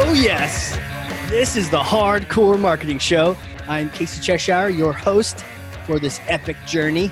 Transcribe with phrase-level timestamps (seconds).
[0.00, 0.78] Oh, yes.
[1.28, 3.36] This is the Hard Corps Marketing Show.
[3.66, 5.44] I'm Casey Cheshire, your host
[5.86, 7.10] for this epic journey.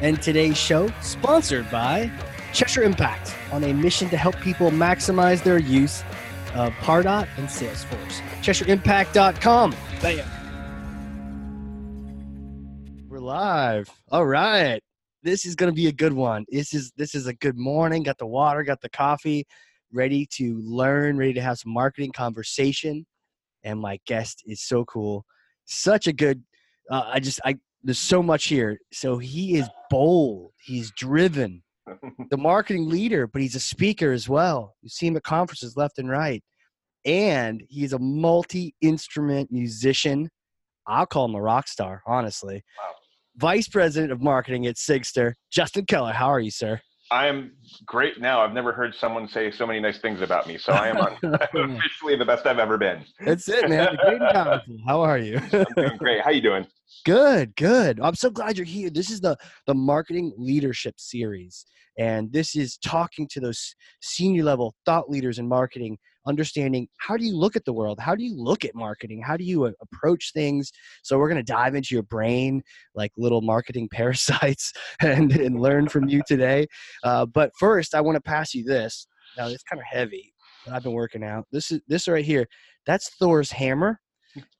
[0.00, 2.10] And today's show, sponsored by
[2.54, 6.02] Cheshire Impact, on a mission to help people maximize their use
[6.54, 8.22] of Pardot and Salesforce.
[8.40, 9.76] CheshireImpact.com.
[10.00, 10.26] Bam.
[13.06, 13.90] We're live.
[14.10, 14.80] All right.
[15.22, 16.46] This is going to be a good one.
[16.48, 18.02] This is this is a good morning.
[18.02, 19.46] Got the water, got the coffee,
[19.94, 23.06] ready to learn, ready to have some marketing conversation.
[23.62, 25.24] And my guest is so cool.
[25.64, 26.42] Such a good
[26.90, 28.78] uh, I just I there's so much here.
[28.92, 30.52] So he is bold.
[30.62, 31.62] He's driven.
[32.30, 34.74] The marketing leader, but he's a speaker as well.
[34.80, 36.42] You see him at conferences left and right.
[37.04, 40.30] And he's a multi-instrument musician.
[40.86, 42.64] I'll call him a rock star, honestly.
[42.78, 42.94] Wow.
[43.36, 46.12] Vice President of Marketing at Sigstr, Justin Keller.
[46.12, 46.80] How are you, sir?
[47.10, 47.52] I am
[47.84, 48.40] great now.
[48.40, 50.56] I've never heard someone say so many nice things about me.
[50.56, 51.18] So I am on,
[51.54, 53.04] officially the best I've ever been.
[53.20, 53.96] That's it, man.
[54.04, 54.76] Great and powerful.
[54.86, 55.38] How are you?
[55.52, 56.22] I'm doing great.
[56.22, 56.66] How you doing?
[57.04, 58.00] Good, good.
[58.00, 58.90] I'm so glad you're here.
[58.90, 61.66] This is the the marketing leadership series,
[61.98, 67.24] and this is talking to those senior level thought leaders in marketing, understanding how do
[67.24, 69.72] you look at the world, how do you look at marketing, how do you uh,
[69.80, 70.72] approach things.
[71.02, 72.62] So we're gonna dive into your brain
[72.94, 76.66] like little marketing parasites and and learn from you today.
[77.02, 79.06] Uh, but first, I want to pass you this.
[79.36, 80.32] Now it's kind of heavy,
[80.64, 81.46] but I've been working out.
[81.52, 82.46] This is this right here.
[82.86, 84.00] That's Thor's hammer.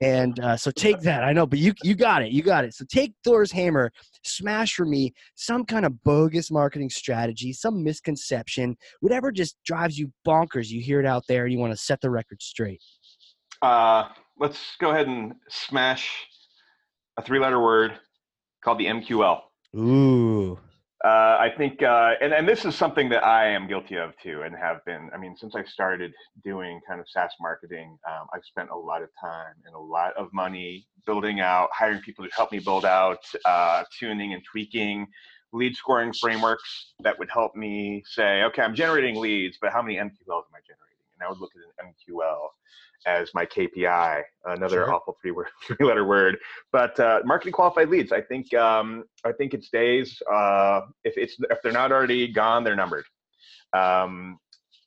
[0.01, 1.25] And uh, so take that.
[1.25, 2.33] I know, but you you got it.
[2.33, 2.75] You got it.
[2.75, 3.91] So take Thor's hammer,
[4.25, 10.13] smash for me some kind of bogus marketing strategy, some misconception, whatever just drives you
[10.27, 10.69] bonkers.
[10.69, 12.81] You hear it out there, and you want to set the record straight.
[13.63, 14.09] Uh,
[14.39, 16.11] let's go ahead and smash
[17.17, 17.99] a three-letter word
[18.63, 19.41] called the MQL.
[19.77, 20.59] Ooh,
[21.05, 24.41] Uh, I think, uh, and, and this is something that I am guilty of too,
[24.41, 25.11] and have been.
[25.13, 29.03] I mean, since I started doing kind of SaaS marketing, um, I've spent a lot
[29.03, 32.87] of time and a lot of money building out, hiring people to help me build
[32.87, 35.07] out, uh, tuning and tweaking
[35.53, 39.97] lead scoring frameworks that would help me say, okay, I'm generating leads, but how many
[39.97, 41.05] MQLs am I generating?
[41.15, 42.49] And I would look at an MQL
[43.07, 44.95] as my KPI, another Sure.
[44.95, 46.37] awful three word, three letter word.
[46.73, 50.21] But uh, marketing qualified leads, I think, um, I think it's days.
[50.33, 53.05] Uh, if it's if they're not already gone, they're numbered.
[53.73, 54.39] Um,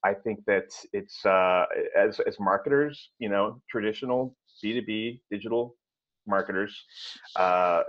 [0.03, 1.65] I think that it's uh,
[1.97, 5.75] as as marketers, you know, traditional B two B digital
[6.25, 6.75] marketers.
[7.35, 7.83] Uh,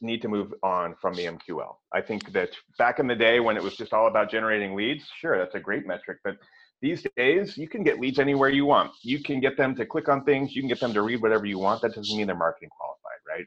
[0.00, 1.74] need to move on from the MQL.
[1.92, 5.04] I think that back in the day when it was just all about generating leads,
[5.20, 6.36] sure, that's a great metric, but
[6.82, 8.90] these days you can get leads anywhere you want.
[9.02, 11.46] You can get them to click on things, you can get them to read whatever
[11.46, 11.80] you want.
[11.80, 13.46] That doesn't mean they're marketing qualified,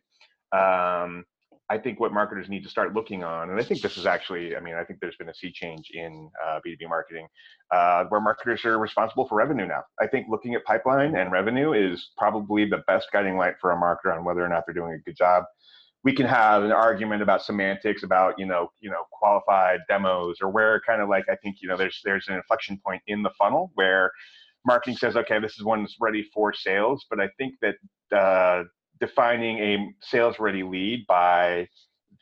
[0.51, 1.03] right?
[1.03, 1.25] Um,
[1.69, 4.55] I think what marketers need to start looking on, and I think this is actually,
[4.55, 7.27] I mean, I think there's been a sea change in uh, B2B marketing
[7.71, 9.83] uh, where marketers are responsible for revenue now.
[9.99, 13.75] I think looking at pipeline and revenue is probably the best guiding light for a
[13.75, 15.43] marketer on whether or not they're doing a good job
[16.05, 20.49] we can have an argument about semantics about you know you know qualified demos or
[20.49, 23.31] where kind of like i think you know there's there's an inflection point in the
[23.37, 24.11] funnel where
[24.65, 27.75] marketing says okay this is one that's ready for sales but i think that
[28.15, 28.63] uh,
[29.01, 31.67] defining a sales ready lead by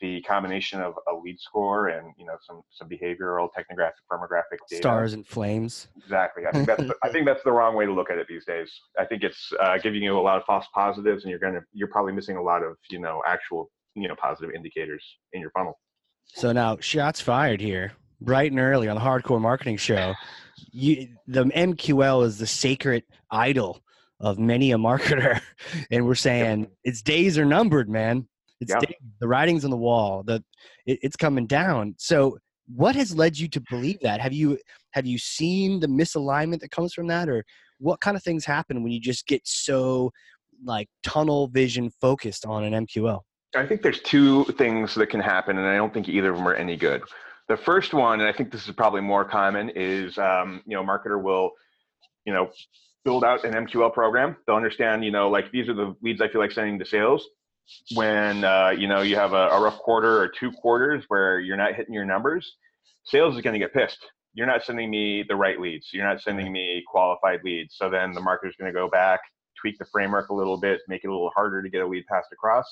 [0.00, 4.80] the combination of a lead score and you know some some behavioral technographic firmographic data
[4.80, 5.88] stars and flames.
[5.96, 6.44] Exactly.
[6.46, 8.70] I think that's I think that's the wrong way to look at it these days.
[8.98, 11.88] I think it's uh, giving you a lot of false positives, and you're gonna you're
[11.88, 15.78] probably missing a lot of you know actual you know positive indicators in your funnel.
[16.26, 20.14] So now shots fired here, bright and early on the Hard Corps Marketing Show.
[20.70, 23.80] You, the MQL is the sacred idol
[24.20, 25.40] of many a marketer,
[25.90, 28.26] and we're saying its days are numbered, man.
[28.64, 28.80] It's Yeah.
[28.80, 30.22] days, the writing's on the wall.
[30.22, 30.42] The
[30.86, 31.94] it, it's coming down.
[31.98, 34.20] So, what has led you to believe that?
[34.20, 34.58] Have you
[34.92, 37.44] have you seen the misalignment that comes from that, or
[37.78, 40.10] what kind of things happen when you just get so
[40.64, 43.20] like tunnel vision focused on an MQL?
[43.56, 46.48] I think there's two things that can happen, and I don't think either of them
[46.48, 47.02] are any good.
[47.48, 50.82] The first one, and I think this is probably more common, is um, you know,
[50.82, 51.50] a marketer will,
[52.24, 52.50] you know,
[53.04, 54.36] build out an MQL program.
[54.46, 57.28] They'll understand, you know, like these are the leads I feel like sending to sales.
[57.94, 61.56] When uh, you know you have a, a rough quarter or two quarters where you're
[61.56, 62.56] not hitting your numbers,
[63.04, 64.04] sales is going to get pissed.
[64.34, 65.88] You're not sending me the right leads.
[65.92, 67.76] You're not sending me qualified leads.
[67.76, 69.20] So then the marketer's going to go back,
[69.60, 72.04] tweak the framework a little bit, make it a little harder to get a lead
[72.06, 72.66] passed across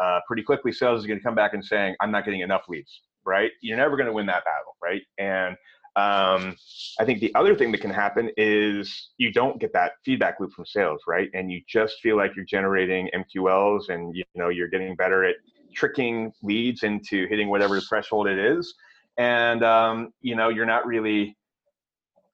[0.00, 2.62] uh, pretty quickly sales is going to come back and saying i'm not getting enough
[2.68, 5.56] leads right you're never going to win that battle right and
[5.96, 6.56] um,
[6.98, 10.52] i think the other thing that can happen is you don't get that feedback loop
[10.52, 14.68] from sales right and you just feel like you're generating mqls and you know you're
[14.68, 15.36] getting better at
[15.74, 18.74] tricking leads into hitting whatever threshold it is
[19.18, 21.36] and um, you know you're not really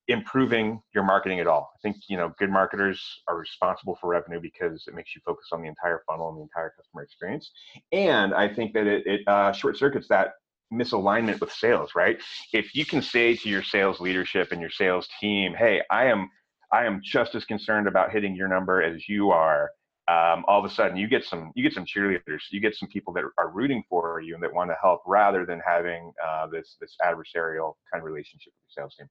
[0.09, 1.73] improving your marketing at all.
[1.75, 5.49] I think you know good marketers are responsible for revenue because it makes you focus
[5.53, 7.51] on the entire funnel and the entire customer experience.
[7.93, 10.35] And I think that it, it uh, short circuits that
[10.73, 11.91] misalignment with sales.
[11.95, 12.19] Right?
[12.53, 16.31] If you can say to your sales leadership and your sales team, "Hey, I am
[16.73, 19.71] I am just as concerned about hitting your number as you are,"
[20.09, 22.89] um, all of a sudden you get some you get some cheerleaders you get some
[22.89, 26.47] people that are rooting for you and that want to help rather than having uh,
[26.47, 29.09] this this adversarial kind of relationship with your sales team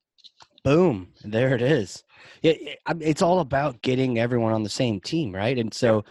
[0.63, 2.03] boom there it is
[2.43, 6.03] it, it's all about getting everyone on the same team right and so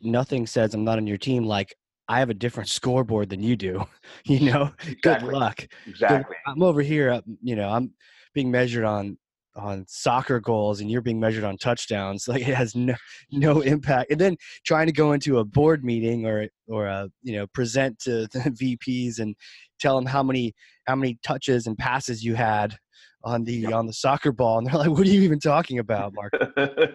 [0.00, 1.76] nothing says i'm not on your team like
[2.08, 3.84] i have a different scoreboard than you do
[4.24, 4.70] you know?
[4.86, 5.00] Exactly.
[5.02, 6.36] good luck exactly.
[6.46, 7.92] I'm over here uh, you know i'm
[8.34, 9.16] being measured on
[9.56, 12.94] on soccer goals and you're being measured on touchdowns like it has no
[13.30, 14.10] no impact.
[14.10, 17.98] And then trying to go into a board meeting or or a, you know present
[18.00, 19.34] to the VPs and
[19.80, 20.54] tell them how many
[20.86, 22.76] how many touches and passes you had
[23.22, 26.12] on the on the soccer ball and they're like what are you even talking about
[26.14, 26.32] mark?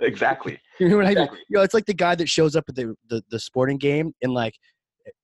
[0.02, 0.60] Exactly.
[0.80, 1.28] You know what exactly.
[1.28, 1.44] i mean?
[1.50, 4.14] You know it's like the guy that shows up at the the, the sporting game
[4.22, 4.56] and like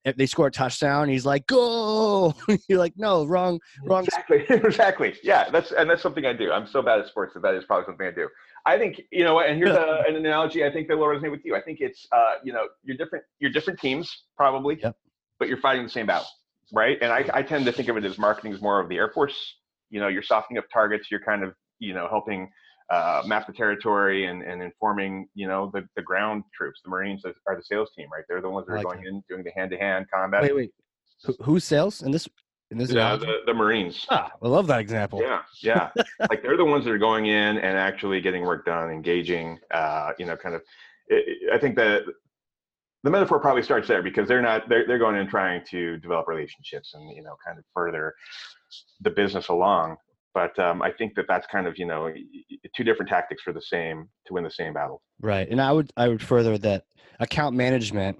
[0.03, 2.33] if they score a touchdown, he's like, "Go!"
[2.67, 5.15] You're like, "No, wrong, wrong." Exactly, exactly.
[5.23, 6.51] Yeah, that's and that's something I do.
[6.51, 8.27] I'm so bad at sports that that is probably something I do.
[8.65, 10.65] I think you know, and here's a, an analogy.
[10.65, 11.55] I think that will resonate with you.
[11.55, 13.25] I think it's uh, you know, you're different.
[13.39, 14.95] You're different teams probably, yep.
[15.39, 16.27] but you're fighting the same battle,
[16.73, 16.97] right?
[17.01, 19.11] And I, I tend to think of it as marketing is more of the Air
[19.13, 19.55] Force.
[19.89, 21.09] You know, you're softening up targets.
[21.11, 22.49] You're kind of you know helping
[22.89, 26.81] uh, map the territory and, and informing, you know, the, the ground troops.
[26.83, 28.23] The Marines are the sales team, right?
[28.29, 29.09] They're the ones that are like going that.
[29.09, 30.43] in doing the hand to hand combat.
[30.43, 30.71] Wait, wait,
[31.23, 32.27] Who, who's sales in this?
[32.71, 34.07] In this yeah, the, the Marines.
[34.09, 35.21] Ah, I love that example.
[35.21, 35.91] Yeah, yeah.
[36.31, 39.59] like they're the ones that are going in and actually getting work done, engaging.
[39.71, 40.63] Uh, you know, kind of.
[41.07, 42.05] It, I think that
[43.05, 46.27] the metaphor probably starts there because they're not they're they're going in trying to develop
[46.27, 48.15] relationships and you know kind of further
[49.01, 49.95] the business along
[50.35, 52.13] but um, I think that that's kind of you know
[52.75, 55.01] two different tactics for the same to win the same battle.
[55.19, 56.83] Right, and I would I would further that
[57.19, 58.19] account management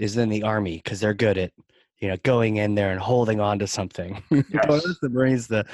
[0.00, 1.52] is in the army because they're good at
[2.00, 4.20] you know going in there and holding on to something.
[4.30, 4.82] Yes.
[5.02, 5.64] the Marines the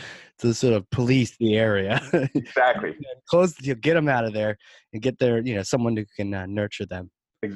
[0.40, 2.02] to sort of police the area.
[2.34, 2.96] Exactly.
[3.30, 4.58] Close you get them out of there
[4.92, 7.10] and get there you know someone who can uh, nurture them.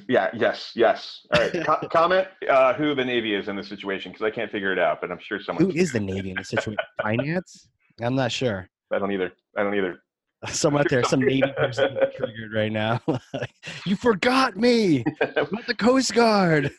[0.08, 0.30] Yeah.
[0.32, 0.70] Yes.
[0.76, 1.26] Yes.
[1.34, 1.66] All right.
[1.66, 4.78] Co- comment uh, who the Navy is in this situation because I can't figure it
[4.78, 5.64] out, but I'm sure someone.
[5.64, 6.76] Who is the Navy in this situation?
[7.02, 7.68] Finance.
[8.02, 8.68] I'm not sure.
[8.92, 9.32] I don't either.
[9.56, 10.02] I don't either.
[10.48, 13.00] Some out there, some Navy person triggered right now.
[13.86, 15.04] you forgot me.
[15.20, 16.72] About the Coast Guard.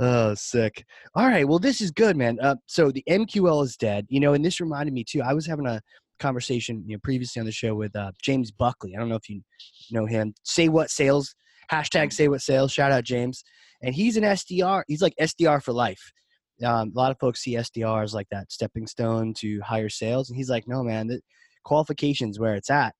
[0.00, 0.82] oh, sick.
[1.14, 1.46] All right.
[1.46, 2.38] Well, this is good, man.
[2.40, 4.06] Uh, so the MQL is dead.
[4.08, 5.20] You know, and this reminded me too.
[5.20, 5.82] I was having a
[6.20, 8.94] conversation, you know, previously on the show with uh, James Buckley.
[8.96, 9.42] I don't know if you
[9.90, 10.32] know him.
[10.42, 11.34] Say what sales.
[11.70, 12.72] Hashtag say what sales.
[12.72, 13.44] Shout out James.
[13.82, 14.84] And he's an SDR.
[14.88, 16.12] He's like SDR for life
[16.62, 20.28] um, a lot of folks see SDR as like that stepping stone to higher sales,
[20.28, 21.20] and he's like, no, man, the
[21.64, 22.94] qualifications where it's at.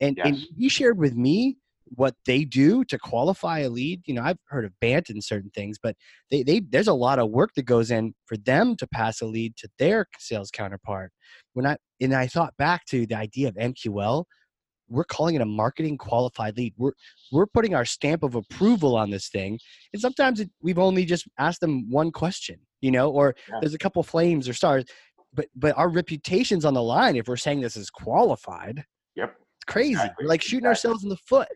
[0.00, 0.26] And, yes.
[0.26, 1.56] and he shared with me
[1.96, 4.02] what they do to qualify a lead.
[4.06, 5.96] You know, I've heard of BANT and certain things, but
[6.30, 9.26] they, they there's a lot of work that goes in for them to pass a
[9.26, 11.12] lead to their sales counterpart.
[11.54, 14.24] When I and I thought back to the idea of MQL,
[14.90, 16.74] we're calling it a marketing qualified lead.
[16.76, 16.92] We're
[17.32, 19.58] we're putting our stamp of approval on this thing,
[19.92, 23.58] and sometimes it, we've only just asked them one question, you know, or yeah.
[23.60, 24.84] there's a couple flames or stars,
[25.32, 28.84] but but our reputation's on the line if we're saying this is qualified.
[29.16, 29.92] Yep, it's crazy.
[29.92, 30.24] Exactly.
[30.24, 30.88] We're like shooting exactly.
[30.88, 31.48] ourselves in the foot.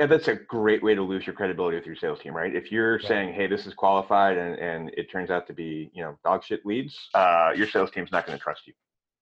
[0.00, 2.54] And that's a great way to lose your credibility with your sales team, right?
[2.54, 3.08] If you're yeah.
[3.08, 6.44] saying, "Hey, this is qualified," and and it turns out to be you know dog
[6.44, 8.74] shit leads, uh, your sales team's not going to trust you.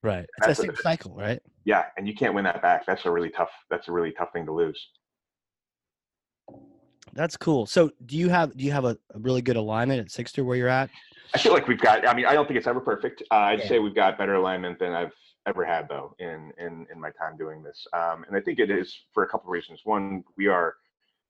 [0.06, 0.20] Right.
[0.38, 1.42] It's that's a same cycle, right?
[1.64, 2.86] Yeah, and you can't win that back.
[2.86, 3.50] That's a really tough.
[3.70, 4.80] That's a really tough thing to lose.
[7.12, 7.66] That's cool.
[7.66, 10.56] So, do you have do you have a, a really good alignment at Sigstr where
[10.56, 10.90] you're at?
[11.34, 12.06] I feel like we've got.
[12.06, 13.24] I mean, I don't think it's ever perfect.
[13.32, 13.68] Uh, I'd yeah.
[13.68, 15.10] say we've got better alignment than I've
[15.48, 17.84] ever had though in in in my time doing this.
[17.92, 19.80] Um, and I think it is for a couple of reasons.
[19.82, 20.76] One, we are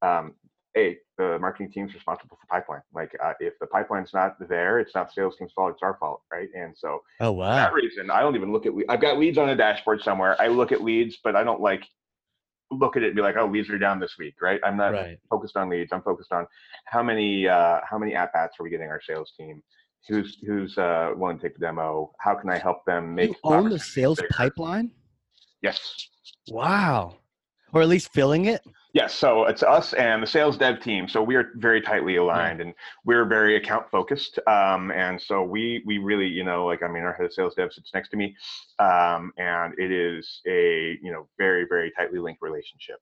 [0.03, 0.35] um,
[0.77, 2.83] a the marketing team's responsible for pipeline.
[2.95, 6.23] Like uh, if the pipeline's not there, it's not sales team's fault; it's our fault,
[6.33, 6.49] right?
[6.55, 8.73] And so, oh wow, for that reason, I don't even look at.
[8.89, 10.41] I've got leads on a dashboard somewhere.
[10.41, 11.85] I look at leads, but I don't like
[12.71, 14.61] look at it and be like, oh, leads are down this week, right?
[14.65, 15.19] I'm not right.
[15.31, 15.93] focused on leads.
[15.93, 16.47] I'm focused on
[16.87, 19.63] how many uh, how many at bats are we getting our sales team.
[20.09, 22.13] Who's who's uh, willing to take the demo?
[22.21, 23.31] How can I help them make?
[23.31, 24.29] You own the sales bigger?
[24.33, 24.91] pipeline.
[25.63, 26.09] Yes.
[26.49, 27.17] Wow.
[27.73, 28.63] Or at least filling it.
[28.97, 31.07] Yes, so it's us and the sales dev team.
[31.07, 32.73] So we are very tightly aligned, and
[33.05, 34.39] we're very account focused.
[34.47, 37.55] Um, and so we we really, you know, like I mean, our head of sales
[37.55, 38.35] dev sits next to me,
[38.79, 42.97] um, and it is a you know very very tightly linked relationship.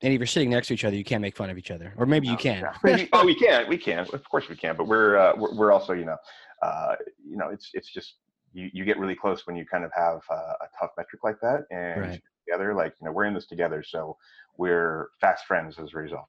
[0.00, 1.92] And if you're sitting next to each other, you can't make fun of each other,
[1.98, 2.64] or maybe you can.
[3.12, 4.06] Oh, we can, we can.
[4.10, 4.74] Of course, we can.
[4.74, 6.16] But we're uh, we're, we're also, you know,
[6.62, 8.14] uh, you know, it's it's just
[8.54, 11.36] you, you get really close when you kind of have a, a tough metric like
[11.42, 12.22] that and Right.
[12.46, 14.16] Together like you know we're in this together so
[14.56, 16.28] we're fast friends as a result.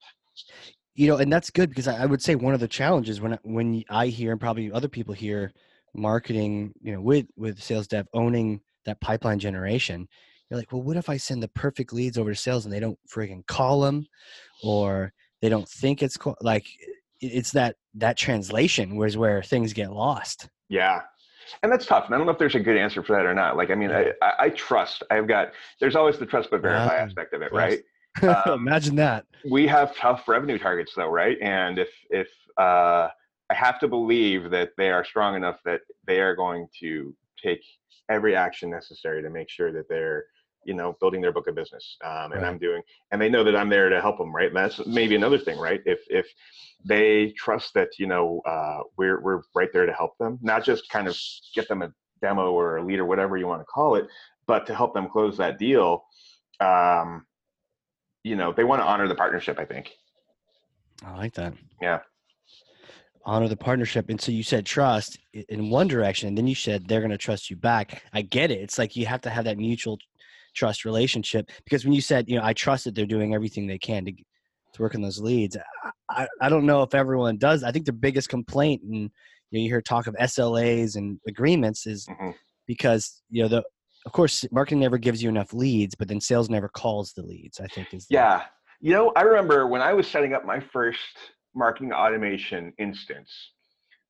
[0.95, 3.33] You know and that's good because I, I would say one of the challenges when
[3.33, 5.51] I- when i hear and probably other people hear
[5.93, 10.07] marketing you know with with sales dev owning that pipeline generation
[10.49, 12.79] you're like well what if i send the perfect leads over to sales and they
[12.79, 14.05] don't friggin call them
[14.63, 16.65] or they don't think it's co- like
[17.21, 20.49] it's that that translation where's where things get lost.
[20.69, 21.01] Yeah.
[21.63, 22.05] And that's tough.
[22.05, 23.57] And I don't know if there's a good answer for that or not.
[23.57, 24.11] Like, I mean, Yeah.
[24.21, 27.41] I, I, I trust, I've got, there's always the trust but verify Ah, aspect of
[27.41, 27.79] it, right?
[28.23, 31.37] Um, imagine that we have tough revenue targets though, right?
[31.41, 33.09] And if, if, uh,
[33.49, 37.61] I have to believe that they are strong enough that they are going to take
[38.09, 40.25] every action necessary to make sure that they're,
[40.65, 41.97] you know, building their book of business.
[42.03, 42.45] Um, and Right.
[42.45, 42.81] I'm doing,
[43.11, 44.47] and they know that I'm there to help them, right?
[44.47, 45.81] And that's maybe another thing, right?
[45.85, 46.27] If, if
[46.83, 50.89] they trust that, you know, uh, we're, we're right there to help them, not just
[50.89, 51.17] kind of
[51.53, 54.07] get them a demo or a lead or whatever you want to call it,
[54.47, 56.03] but to help them close that deal.
[56.59, 57.25] Um,
[58.23, 59.91] you know, they want to honor the partnership, I think.
[61.03, 61.99] i like that Yeah.
[63.25, 66.87] honor the partnership and so you said trust in one direction and then you said
[66.87, 69.45] they're going to trust you back i get it it's like you have to have
[69.45, 69.97] that mutual
[70.55, 73.77] trust relationship because when you said you know i trust that they're doing everything they
[73.77, 74.11] can to,
[74.73, 75.57] to work on those leads
[76.09, 79.63] I, I, don't know if everyone does i think the biggest complaint and you, know,
[79.63, 82.33] you hear talk of slas and agreements is Mhm.
[82.67, 83.63] because you know the
[84.05, 87.59] of course marketing never gives you enough leads but then sales never calls the leads
[87.59, 88.43] i think is the- Yeah.
[88.81, 90.99] You know, I remember when I was setting up my first
[91.55, 93.31] marketing automation instance,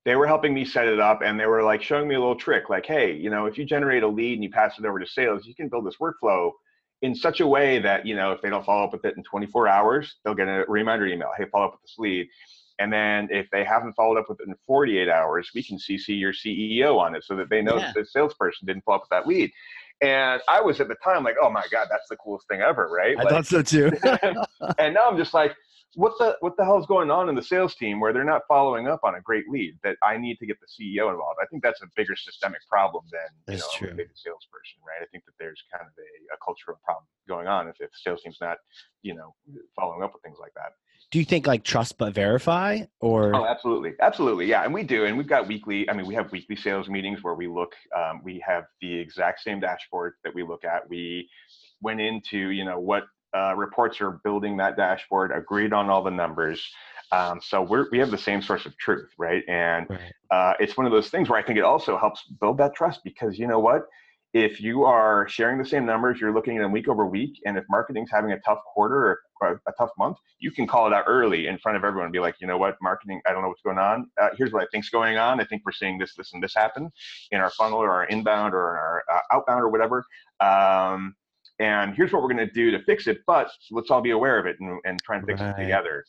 [0.06, 2.36] they were helping me set it up and they were like showing me a little
[2.36, 5.00] trick like, hey, you know, if you generate a lead and you pass it over
[5.00, 6.52] to sales, you can build this workflow
[7.02, 9.24] in such a way that, you know, if they don't follow up with it in
[9.24, 12.28] 24 hours, they'll get a reminder email, hey, follow up with this lead.
[12.78, 16.20] And then if they haven't followed up with it in 48 hours, we can CC
[16.20, 17.92] your CEO on it so that they know Yeah.
[17.94, 19.52] that the salesperson didn't follow up with that lead.
[20.02, 22.90] And I was at the time like, oh my God, that's the coolest thing ever,
[22.90, 23.18] right?
[23.18, 23.92] i Like, thought so too
[24.78, 25.56] and now I'm just like,
[25.96, 28.42] what the what the hell is going on in the sales team where they're not
[28.48, 31.40] following up on a great lead that I need to get the CEO involved?
[31.42, 33.88] I think that's a bigger systemic problem than you know true.
[33.90, 35.02] the salesperson, right?
[35.02, 37.98] I think that there's kind of a, a cultural problem going on if, if the
[38.04, 38.58] sales team's not,
[39.02, 39.34] you know,
[39.76, 40.74] following up with things like that.
[41.12, 44.64] do you think like trust but verify or Oh, absolutely, absolutely, yeah.
[44.64, 45.90] And we do, and we've got weekly.
[45.90, 47.74] I mean, we have weekly sales meetings where we look.
[47.96, 50.90] Um, we have the exact same dashboard that we look at.
[50.90, 51.30] We
[51.82, 53.04] went into, you know, what
[53.36, 56.66] uh, reports are building that dashboard, agreed on all the numbers.
[57.12, 59.44] Um, so we're we have the same source of truth, right?
[59.48, 59.88] And
[60.32, 63.02] uh, it's one of those things where I think it also helps build that trust
[63.04, 63.84] because you know what?
[64.34, 67.58] If you are sharing the same numbers, you're looking at them week over week, and
[67.58, 71.06] if marketing's having a tough quarter or a, tough month, you can call it out
[71.08, 73.48] early in front of everyone and be like, you know what, marketing, I don't know
[73.48, 74.10] what's going on.
[74.22, 75.40] Uh, here's what I think's going on.
[75.40, 76.92] I think we're seeing this, this, and this happen
[77.32, 80.06] in our funnel or our inbound or our uh, outbound or whatever.
[80.42, 81.16] Um,
[81.60, 83.20] and here's what we're going to do to fix it.
[83.26, 85.52] But let's all be aware of it and, and try and fix Right.
[85.58, 86.04] it together.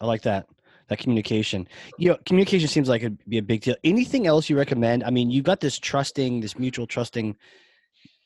[0.00, 0.46] I like that.
[0.88, 1.68] That communication.
[1.98, 3.76] You know, communication seems like it'd be a big deal.
[3.84, 5.04] Anything else you recommend?
[5.04, 7.36] I mean, you've got this trusting, this mutual trusting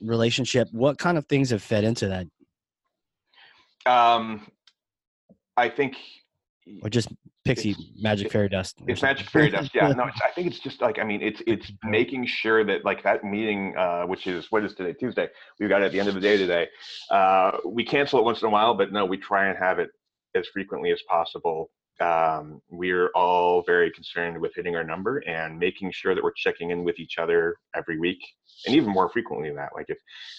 [0.00, 0.68] relationship.
[0.73, 2.26] What kind of things have fed into that,
[3.90, 4.47] Um,
[5.56, 5.97] I think
[6.83, 7.09] or just
[7.45, 8.76] pixie magic fairy dust?
[8.87, 9.14] it's something?
[9.14, 11.73] magic fairy dust yeah no it's, i think it's just like i mean it's it's
[11.85, 15.28] making sure that like that meeting uh which is what is today tuesday
[15.59, 16.69] we've got it at the end of the day today
[17.11, 19.90] uh we cancel it once in a while but no we try and have it
[20.35, 25.90] as frequently as possible um we're all very concerned with hitting our number and making
[25.92, 28.19] sure that we're checking in with each other every week
[28.66, 29.99] and even more frequently than that like if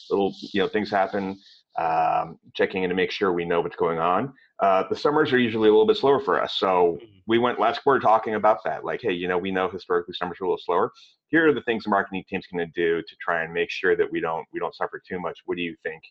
[0.10, 1.38] little you know things happen
[1.78, 5.40] um checking in to make sure we know what's going on uh, the summers are
[5.40, 6.54] usually a little bit slower for us.
[6.54, 8.86] So we went last quarter talking about that.
[8.86, 10.90] Like, hey, you know, we know historically summers are a little slower.
[11.28, 13.98] Here are the things the marketing team's going to do to try and make sure
[13.98, 15.38] that we don't we don't suffer too much.
[15.46, 16.02] What do you think?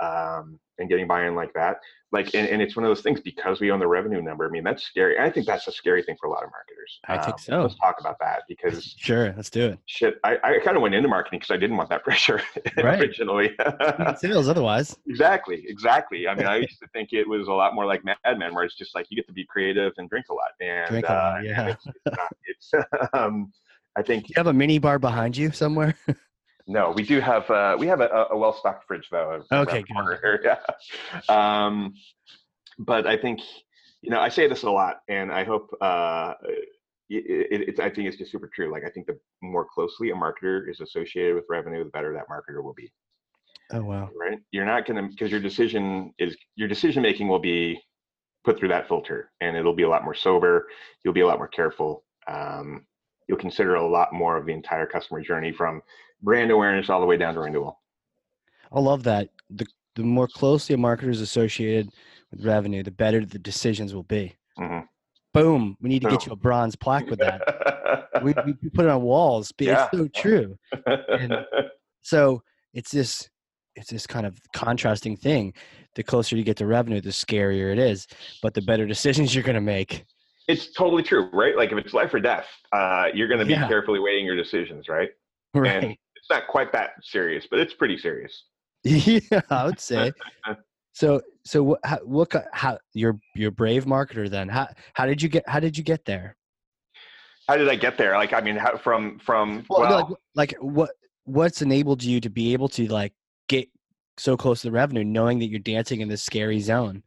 [0.00, 1.78] Um, and getting buy-in like that,
[2.12, 4.46] like, and, and it's one of those things because we own the revenue number.
[4.46, 5.18] I mean, that's scary.
[5.18, 7.00] I think that's a scary thing for a lot of marketers.
[7.08, 7.62] I think Um, so.
[7.62, 9.78] Let's talk about that because Sure, let's do it.
[9.86, 12.42] shit, I, I kind of went into marketing because I didn't want that pressure
[12.76, 13.00] Right.
[13.00, 13.56] originally.
[14.18, 14.94] Sales, otherwise.
[15.06, 16.28] Exactly, exactly.
[16.28, 18.64] I mean, I used to think it was a lot more like Mad Men, where
[18.64, 20.50] it's just like you get to be creative and drink a lot.
[20.60, 21.68] And Drink a lot, uh, yeah.
[21.68, 23.50] It's, it's, not, it's um,
[23.96, 25.94] I think you have a mini bar behind you somewhere?
[26.66, 29.42] No, we do have uh, we have a, a well stocked fridge though.
[29.52, 30.40] Okay, here,
[31.28, 31.64] yeah.
[31.64, 31.94] Um,
[32.78, 33.40] but I think
[34.02, 36.34] you know I say this a lot, and I hope uh,
[37.08, 38.72] it, it, it's I think it's just super true.
[38.72, 42.28] Like I think the more closely a marketer is associated with revenue, the better that
[42.28, 42.92] marketer will be.
[43.72, 44.10] Oh wow.
[44.18, 44.38] right?
[44.52, 47.80] You're not going to because your decision is your decision making will be
[48.44, 50.66] put through that filter, and it'll be a lot more sober.
[51.04, 52.04] You'll be a lot more careful.
[52.26, 52.86] Um,
[53.28, 55.82] you'll consider a lot more of the entire customer journey from
[56.22, 57.80] brand awareness all the way down to renewal.
[58.72, 59.30] I love that.
[59.50, 61.88] The the more closely a marketer is associated
[62.30, 64.34] with revenue, the better the decisions will be.
[64.58, 64.86] Mhm.
[65.32, 65.76] Boom.
[65.80, 68.10] We need to get you a bronze plaque with that.
[68.22, 69.52] we, we put it on walls.
[69.52, 69.88] but Yeah.
[69.92, 70.58] It's so true.
[72.02, 72.42] So
[72.72, 73.28] it's this
[73.74, 75.52] it's this kind of contrasting thing.
[75.96, 78.06] The closer you get to revenue, the scarier it is.
[78.42, 80.04] But the better decisions you're gonna make.
[80.48, 81.56] it's totally true, right?
[81.56, 83.66] Like if it's life or death, uh, you're going to be Yeah.
[83.66, 85.08] carefully weighing your decisions, right?
[85.54, 85.82] Right.
[85.84, 85.96] And
[86.28, 88.44] it's not quite that serious, but it's pretty serious.
[88.84, 90.12] yeah, I would say.
[90.92, 94.48] So so what how, what how you're you're brave marketer then.
[94.48, 96.38] How how did you get how did you get there?
[97.46, 98.16] How did I get there?
[98.16, 99.96] Like, I mean, how, from from Well, well, no,
[100.34, 100.92] like, like what
[101.24, 103.12] what's enabled you to be able to like
[103.46, 103.68] get
[104.16, 107.02] so close to the revenue knowing that you're dancing in this scary zone?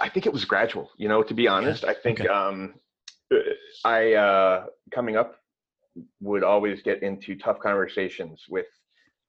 [0.00, 0.88] I think it was gradual.
[0.96, 2.30] You know, to be honest, I think Okay.
[2.30, 2.76] um,
[3.84, 5.41] I uh, coming up
[6.20, 8.66] would always get into tough conversations with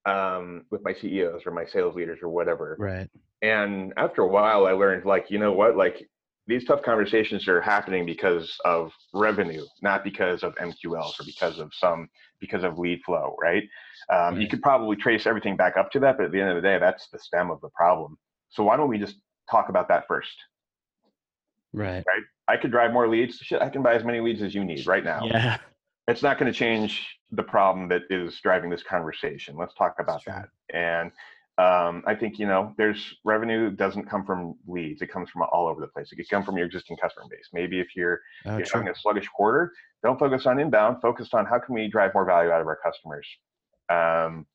[0.06, 2.76] um, with my CEOs or my sales leaders or whatever.
[2.78, 3.10] Right.
[3.42, 6.08] And after a while, I learned like, you know what, like
[6.48, 11.72] these tough conversations are happening because of revenue, not because of MQLs or because of
[11.74, 13.64] some because of lead flow, right?
[14.10, 16.56] Um, You could probably trace everything back up to that, but at the end of
[16.56, 18.18] the day, that's the stem of the problem.
[18.50, 19.16] So why don't we just
[19.50, 20.36] talk about that first?
[21.72, 22.04] Right.
[22.06, 22.24] Right.
[22.48, 23.38] I could drive more leads.
[23.38, 25.22] Shit, I can buy as many leads as you need right now.
[25.24, 25.58] Yeah.
[26.08, 29.56] It's not going to change the problem that is driving this conversation.
[29.58, 30.34] Let's talk about Sure.
[30.72, 30.76] that.
[30.76, 31.12] And
[31.58, 35.02] um, I think you know, there's revenue doesn't come from leads.
[35.02, 36.12] It comes from all over the place.
[36.12, 37.48] It could come from your existing customer base.
[37.54, 39.72] Maybe if you're, Oh, you're having a sluggish quarter,
[40.04, 40.98] don't focus on inbound.
[41.02, 43.28] Focus on how can we drive more value out of our customers.
[43.90, 44.46] Um,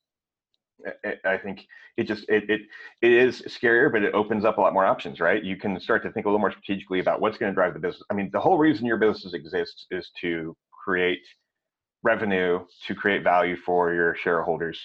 [0.86, 2.60] I- I I think it just it, it
[3.02, 5.42] it is scarier, but it opens up a lot more options, right?
[5.42, 7.80] You can start to think a little more strategically about what's going to drive the
[7.80, 8.02] business.
[8.10, 10.56] I mean, the whole reason your business exists is to
[10.88, 11.20] create
[12.02, 14.80] revenue, to create value for your shareholders.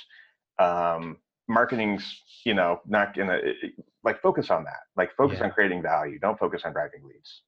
[0.60, 1.17] Um,
[1.48, 2.03] marketing's,
[2.43, 3.39] you know, not gonna
[4.04, 4.82] like focus on that.
[4.97, 5.45] Like focus Yeah.
[5.45, 6.19] on creating value.
[6.19, 7.43] Don't focus on driving leads.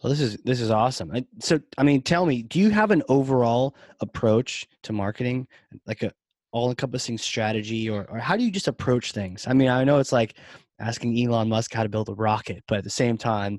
[0.00, 1.10] Well, this is this is awesome.
[1.12, 5.48] I, so, I mean, tell me, do you have an overall approach to marketing,
[5.86, 6.12] like a
[6.52, 9.46] all-encompassing strategy, or or how do you just approach things?
[9.48, 10.34] I mean, I know it's like
[10.78, 13.58] asking Elon Musk how to build a rocket, but at the same time,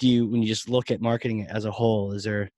[0.00, 2.50] do you when you just look at marketing as a whole, is there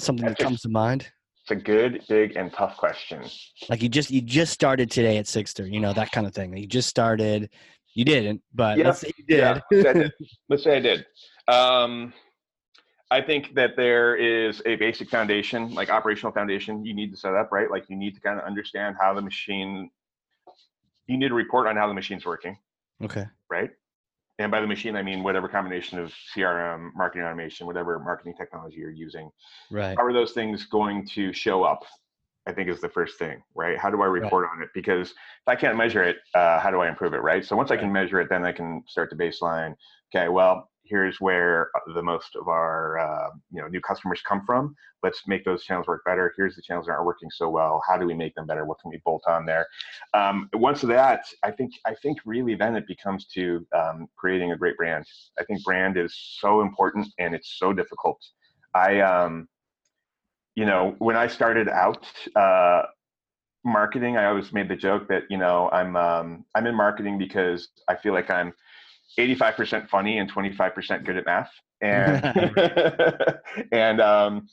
[0.00, 1.08] something that That's a- comes to mind?
[1.42, 3.24] It's a good, big, and tough question.
[3.70, 6.54] Like you just you just started today at Sigstr, you know that kind of thing.
[6.56, 7.48] You just started.
[7.94, 9.38] You didn't, but Yeah, let's say you did.
[9.38, 10.12] Yeah, let's say I did.
[10.48, 11.06] Let's say I did.
[11.48, 12.12] Um,
[13.10, 17.34] I think that there is a basic foundation, like operational foundation, you need to set
[17.34, 17.70] up, right?
[17.70, 19.90] Like you need to kind of understand how the machine.
[21.06, 22.58] You need to report on how the machine's working,
[23.02, 23.24] okay.
[23.50, 23.70] right?
[24.38, 28.76] And by the machine, I mean whatever combination of CRM, marketing automation, whatever marketing technology
[28.76, 29.30] you're using.
[29.70, 29.96] Right.
[29.96, 31.84] How are those things going to show up?
[32.46, 33.76] I think is the first thing, right?
[33.76, 34.70] How do I report on it?
[34.72, 37.44] Because if I can't measure it, uh, how do I improve it, right?
[37.44, 39.74] So once I can measure it, then I can start the baseline.
[40.14, 44.42] Okay, well, here's where uh, the most of our uh, you know new customers come
[44.44, 44.74] from.
[45.02, 46.32] Let's make those channels work better.
[46.36, 47.82] Here's the channels that aren't working so well.
[47.86, 48.64] How do we make them better?
[48.64, 49.66] What can we bolt on there?
[50.14, 54.56] Um, once that, I think I think really then it becomes to um, creating a
[54.56, 55.04] great brand.
[55.38, 58.20] I think brand is so important and it's so difficult.
[58.74, 59.48] I um,
[60.54, 62.82] you know, when I started out uh,
[63.64, 67.68] marketing, I always made the joke that you know I'm um, I'm in marketing because
[67.88, 68.52] I feel like I'm
[69.18, 73.38] 85% funny and 25% good at math, and
[73.72, 74.48] and um,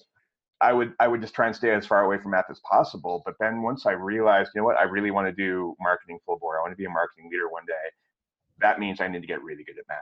[0.62, 3.22] I would I would just try and stay as far away from math as possible.
[3.26, 6.38] But then once I realized, you know what, I really want to do marketing full
[6.40, 6.58] bore.
[6.58, 7.74] I want to be a marketing leader one day.
[8.62, 10.00] That means I need to get really good at math.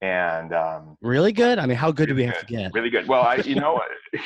[0.00, 1.58] And um, Really good.
[1.58, 2.72] I mean, how good do we have to get?
[2.72, 3.08] really good.
[3.08, 3.80] Well, I, you know,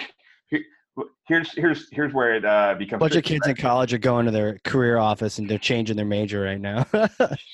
[1.27, 3.01] here's here's here's where it uh, A becomes.
[3.01, 6.07] bunch of kids in college are going to their career office and they're changing their
[6.07, 6.87] major right now.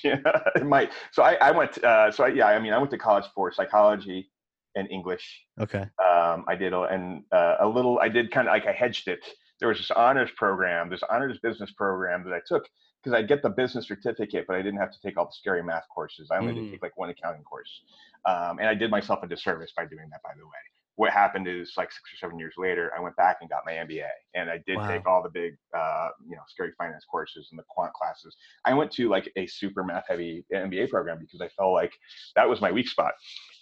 [0.04, 0.16] yeah,
[0.56, 0.90] it might.
[1.12, 1.82] So I, I went.
[1.82, 4.30] Uh, so I, yeah, I mean, I went to college for psychology
[4.74, 5.42] and English.
[5.60, 5.86] okay.
[6.04, 7.98] Um, I did a, and uh, a little.
[8.00, 9.20] I did kind of like I hedged it.
[9.60, 12.68] There was this honors program, this honors business program that I took
[13.02, 15.62] because I'd get the business certificate, but I didn't have to take all the scary
[15.62, 16.28] math courses.
[16.32, 16.66] I only had Mm.
[16.66, 17.82] to take like one accounting course,
[18.26, 20.20] um, and I did myself a disservice by doing that.
[20.22, 20.62] By the way,
[20.98, 23.72] what happened is like six or seven years later, I went back and got my
[23.74, 24.88] MBA, and I did Wow.
[24.88, 28.36] take all the big, uh, you know, scary finance courses and the quant classes.
[28.64, 31.92] I went to like a super math heavy MBA program because I felt like
[32.34, 33.12] that was my weak spot.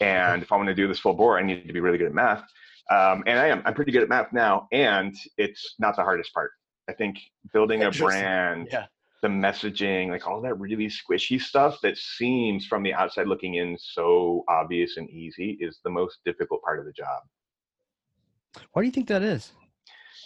[0.01, 2.07] And if I want to do this full bore, I needed to be really good
[2.07, 2.43] at math.
[2.91, 3.61] Um, and I am.
[3.67, 6.53] I'm pretty good at math now, and it's not the hardest part.
[6.89, 7.19] I think
[7.53, 8.87] building a brand, Yeah.
[9.27, 13.77] The messaging, like all that really squishy stuff that seems from the outside looking in
[13.79, 17.23] so obvious and easy, is the most difficult part of the job.
[18.73, 19.53] Why do you think that is?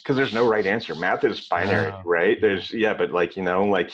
[0.02, 0.94] Because there's no right answer.
[0.94, 2.02] Math is binary, Wow.
[2.04, 2.38] right?
[2.40, 3.90] There's yeah, but like you know, like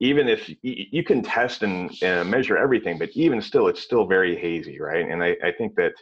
[0.00, 4.36] even if you can test and uh, measure everything, but even still, it's still very
[4.36, 5.08] hazy, right?
[5.08, 5.92] And I, I think that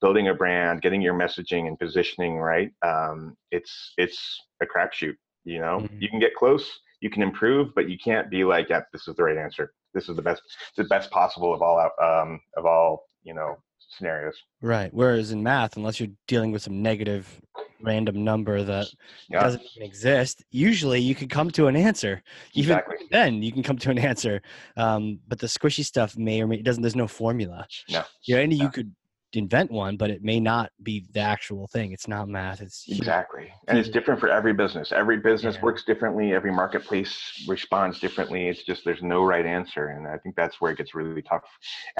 [0.00, 5.16] building a brand, getting your messaging and positioning right, um, it's it's a crapshoot.
[5.44, 6.00] You know, Mhm.
[6.00, 9.16] you can get close, you can improve, but you can't be like, yeah, this is
[9.16, 9.72] the right answer.
[9.94, 10.42] This is the best,
[10.76, 13.56] the best possible of all out um, of all you know
[13.96, 14.34] scenarios.
[14.60, 14.92] Right.
[14.92, 17.40] Whereas in math, unless you're dealing with some negative
[17.80, 18.88] random number that
[19.28, 22.22] Yeah, doesn't even exist, usually you can come to an answer.
[22.54, 23.06] Even exactly.
[23.10, 24.42] then, you can come to an answer.
[24.76, 26.82] Um, but the squishy stuff may or may doesn't.
[26.82, 27.66] There's no formula.
[27.88, 28.02] No.
[28.28, 28.64] Know, and No.
[28.64, 28.94] you could
[29.34, 31.92] invent one, but it may not be the actual thing.
[31.92, 32.60] It's not math.
[32.62, 32.84] It's.
[32.88, 33.52] Exactly.
[33.66, 34.92] And it's different for every business.
[34.92, 35.62] Every business Yeah.
[35.62, 36.32] works differently.
[36.32, 38.48] Every marketplace responds differently.
[38.48, 39.88] It's just there's no right answer.
[39.88, 41.44] And I think that's where it gets really tough.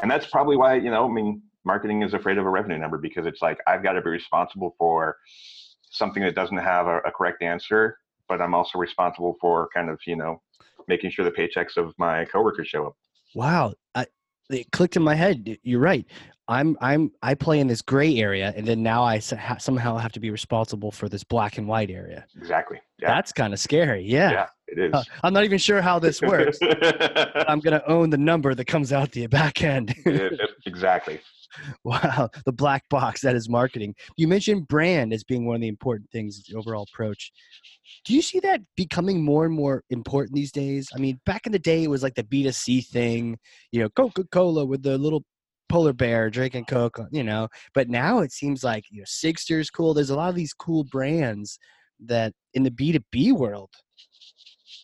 [0.01, 2.99] And that's probably why, you know, I mean, marketing is afraid of a revenue number
[2.99, 5.17] because it's like I've got to be responsible for
[5.91, 9.99] something that doesn't have a, a correct answer, but I'm also responsible for kind of,
[10.07, 10.41] you know,
[10.87, 12.97] making sure the paychecks of my coworkers show up.
[13.35, 13.75] Wow.
[13.95, 14.07] I,
[14.51, 15.59] it clicked in my head.
[15.63, 16.07] You're right.
[16.49, 20.13] I'm I'm I play in this gray area, and then now I ha- somehow have
[20.13, 22.25] to be responsible for this black and white area.
[22.37, 22.81] Exactly.
[22.99, 23.15] Yeah.
[23.15, 24.03] That's kind of scary.
[24.03, 24.31] Yeah.
[24.31, 24.95] yeah, it is.
[24.95, 26.59] Uh, I'm not even sure how this works.
[27.47, 29.95] I'm gonna own the number that comes out the back end.
[30.07, 31.21] It- exactly.
[31.85, 33.95] wow, the black box that is marketing.
[34.17, 37.33] You mentioned brand as being one of the important things, the overall approach.
[38.05, 40.89] Do you see that becoming more and more important these days?
[40.95, 43.39] I mean, back in the day, it was like the B2C thing,
[43.73, 45.25] you know, Coca Cola with the little
[45.69, 47.49] polar bear drinking Coke, uh, you know.
[47.75, 49.95] But now it seems like, you know, Sigstr's cool.
[49.95, 51.59] There's a lot of these cool brands
[52.07, 53.71] that in the B2B world.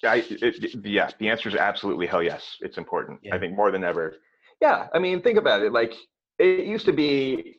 [0.05, 2.57] I, it, it- yeah, the answer is absolutely hell yes.
[2.61, 3.21] It's important.
[3.23, 3.35] Yeah.
[3.35, 4.17] I think more than ever.
[4.61, 5.73] Yeah, I mean, think about it.
[5.73, 5.95] Like
[6.39, 7.59] it used to be.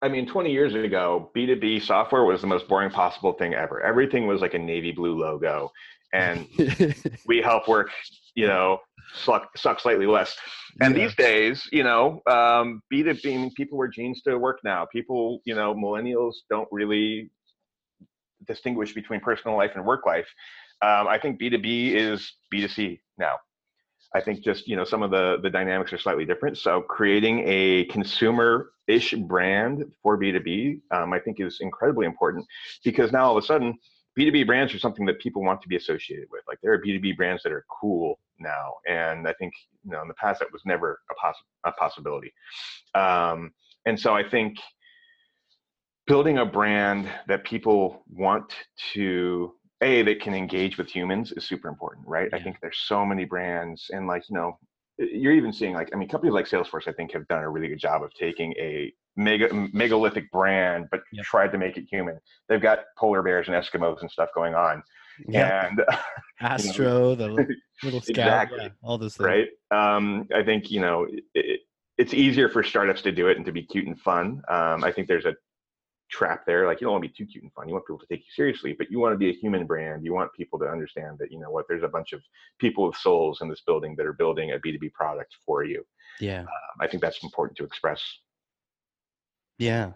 [0.00, 3.82] I mean, 20 years ago, B2B software was the most boring possible thing ever.
[3.82, 5.72] Everything was like a navy blue logo,
[6.12, 6.46] and
[7.26, 7.90] we help work,
[8.38, 8.78] you know,
[9.14, 10.36] suck, suck slightly less.
[10.80, 11.02] And Yeah.
[11.02, 14.86] these days, you know, um, B2B, people wear jeans to work now.
[14.92, 17.30] People, you know, millennials don't really
[18.46, 20.28] distinguish between personal life and work life.
[20.82, 23.34] Um, I think B2B is B2C now.
[24.14, 26.56] I think just, you know, some of the, the dynamics are slightly different.
[26.56, 32.46] So creating a consumer-ish brand for B2B, um, I think is incredibly important
[32.84, 33.76] because now all of a sudden,
[34.18, 36.42] B2B brands are something that people want to be associated with.
[36.48, 38.74] Like there are B2B brands that are cool now.
[38.88, 39.54] And I think,
[39.84, 42.32] you know, in the past that was never a, poss- a possibility.
[42.94, 43.52] Um,
[43.86, 44.58] and so I think
[46.06, 48.52] building a brand that people want
[48.94, 49.52] to
[49.82, 53.24] a that can engage with humans is super important right i think there's so many
[53.24, 54.58] brands and like you know
[54.98, 57.68] you're even seeing like i mean companies like salesforce i think have done a really
[57.68, 61.24] good job of taking a mega megalithic brand but Yep.
[61.24, 64.82] tried to make it human they've got polar bears and eskimos and stuff going on
[65.28, 65.82] yeah, and
[66.40, 67.28] Astro, the
[67.82, 68.58] little scout, Exactly.
[68.62, 69.26] yeah, all those things.
[69.26, 71.60] right um, i think you know it,
[71.96, 74.92] it's easier for startups to do it and to be cute and fun um, i
[74.92, 75.34] think there's a
[76.10, 77.98] trap there like you don't want to be too cute and fun you want people
[77.98, 80.58] to take you seriously but you want to be a human brand you want people
[80.58, 82.20] to understand that you know what there's a bunch of
[82.58, 85.84] people with souls in this building that are building a b2b product for you
[86.20, 86.40] Yeah.
[86.40, 86.46] um,
[86.80, 88.02] i think that's important to express
[89.58, 89.92] Yeah.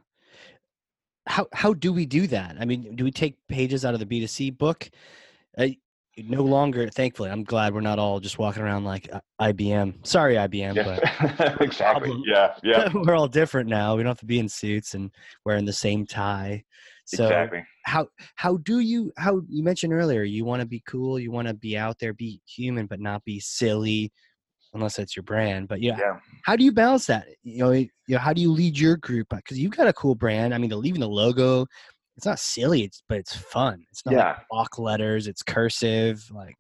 [1.27, 2.57] How how do we do that?
[2.59, 4.91] I mean, do we take pages out of the B2C book?
[5.57, 5.69] Uh,
[6.19, 10.07] no longer, thankfully, I'm glad we're not all just walking around like uh, IBM.
[10.07, 12.23] Sorry, IBM, yeah exactly problem.
[12.27, 13.97] yeah yeah we're all different now.
[13.97, 15.11] We don't have to be in suits and
[15.45, 16.65] wearing the same tie.
[17.05, 21.19] So exactly how how do you how you mentioned earlier you want to be cool,
[21.19, 24.13] you want to be out there, be human, but not be silly,
[24.75, 25.69] unless it's your brand.
[25.69, 27.27] But yeah, yeah how do you balance that?
[27.43, 29.29] You know, you know, how do you lead your group?
[29.31, 30.55] Because you've got a cool brand.
[30.55, 31.67] I mean, the leaving the logo,
[32.17, 33.85] it's not silly, it's but it's fun.
[33.91, 34.29] It's not Yeah.
[34.33, 35.27] like block letters.
[35.27, 36.25] It's cursive.
[36.33, 36.55] Like,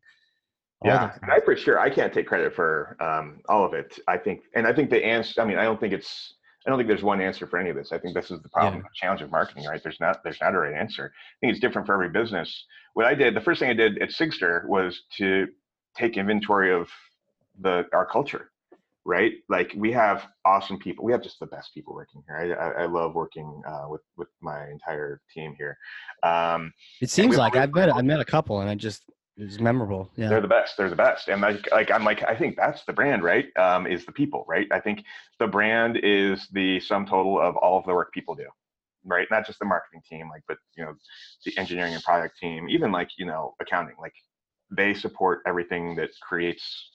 [0.84, 3.98] yeah I for sure I can't take credit for um, all of it.
[4.08, 5.40] I think, and I think the answer.
[5.40, 6.34] I mean, I don't think it's.
[6.64, 7.90] I don't think there's one answer for any of this.
[7.90, 8.82] I think this is the problem, Yeah.
[8.82, 9.82] the challenge of marketing, right?
[9.82, 11.12] There's not there's not a right answer.
[11.12, 12.66] I think it's different for every business.
[12.94, 15.48] What I did, the first thing I did at Sigstr was to
[15.96, 16.88] take inventory of
[17.60, 18.51] the our culture,
[19.04, 19.32] right?
[19.48, 21.04] Like we have awesome people.
[21.04, 22.36] We have just the best people working here.
[22.36, 25.76] I I, I love working uh, with with my entire team here.
[26.22, 29.02] Um, It seems like I've met I met a couple, and I just
[29.36, 30.10] it was memorable.
[30.16, 30.28] Yeah.
[30.28, 32.92] they're the best they're the best and like, like i'm like i think that's the
[32.92, 35.04] brand right um, is the people right i think
[35.38, 38.46] the brand is the sum total of all of the work people do
[39.04, 40.94] right not just the marketing team like but you know
[41.46, 44.14] the engineering and product team even like you know accounting like
[44.70, 46.91] they support everything that creates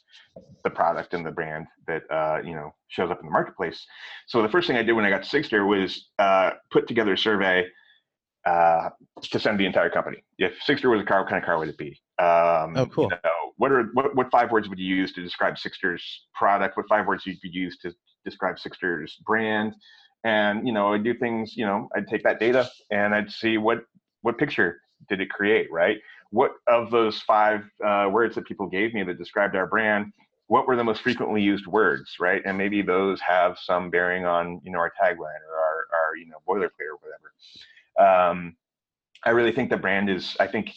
[0.64, 3.86] the product and the brand that uh, you know shows up in the marketplace
[4.28, 7.14] so the first thing i did when i got to Sigstr was uh, put together
[7.14, 7.66] a survey
[8.48, 8.90] uh,
[9.22, 10.24] to send the entire company.
[10.38, 12.00] If Sigstr was a car, what kind of car would it be?
[12.20, 13.04] Um, oh, cool.
[13.06, 16.78] You know, what are what, what five words would you use to describe Sigstr's product?
[16.78, 17.94] What five words you could use to
[18.24, 19.74] describe Sigstr's brand?
[20.24, 21.58] And you know, I do things.
[21.58, 23.80] You know, I'd take that data and I'd see what
[24.22, 25.98] what picture did it create, right?
[26.32, 30.12] What of those five uh, words that people gave me that described our brand?
[30.48, 32.42] What were the most frequently used words, right?
[32.46, 36.28] And maybe those have some bearing on you know our tagline or our, our you
[36.28, 38.30] know boilerplate or whatever.
[38.30, 38.56] Um,
[39.26, 40.38] I really think the brand is.
[40.40, 40.72] I think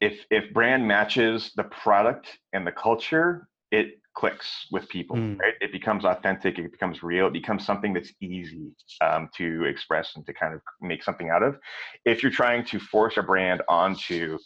[0.00, 5.16] if if brand matches the product and the culture, it clicks with people.
[5.16, 5.38] Mm.
[5.38, 5.54] Right?
[5.60, 6.58] It becomes authentic.
[6.58, 7.26] It becomes real.
[7.26, 11.42] It becomes something that's easy um, to express and to kind of make something out
[11.42, 11.58] of.
[12.04, 14.38] If you're trying to force a brand onto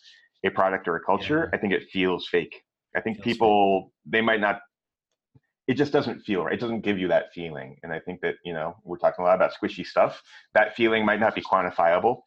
[0.45, 1.57] a product or a culture, yeah.
[1.57, 2.63] I think it feels fake.
[2.97, 4.13] I think people fake.
[4.13, 4.61] they might not
[5.67, 6.55] it just doesn't feel right.
[6.55, 7.77] It doesn't give you that feeling.
[7.83, 10.23] And I think that, you know, we're talking a lot about squishy stuff.
[10.55, 12.21] That feeling might not be quantifiable.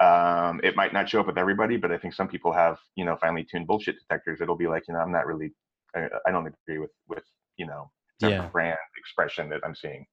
[0.00, 3.04] Um, it might not show up with everybody, but I think some people have, you
[3.04, 4.40] know, finely tuned bullshit detectors.
[4.40, 5.52] It'll be like, you know, I'm not really,
[5.94, 7.24] I, I don't agree with, with,
[7.56, 8.46] you know, the yeah.
[8.48, 10.06] brand expression that I'm seeing.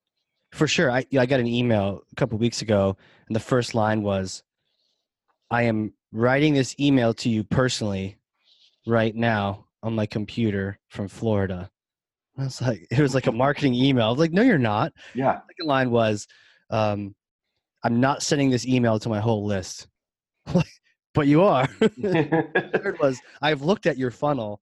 [0.52, 0.92] For sure.
[0.92, 4.44] I, I got an email a couple weeks ago and the first line was,
[5.50, 8.18] I am writing this email to you personally
[8.86, 11.72] right now on my computer from Florida
[12.38, 14.08] I was like, it was like a marketing email.
[14.08, 14.94] I was like, no, you're not.
[15.14, 15.34] Yeah.
[15.34, 16.28] The second line was,
[16.70, 17.16] um,
[17.84, 19.88] I'm not sending this email to my whole list.
[21.14, 21.68] but you are.
[22.02, 24.62] third was, I've looked at your funnel.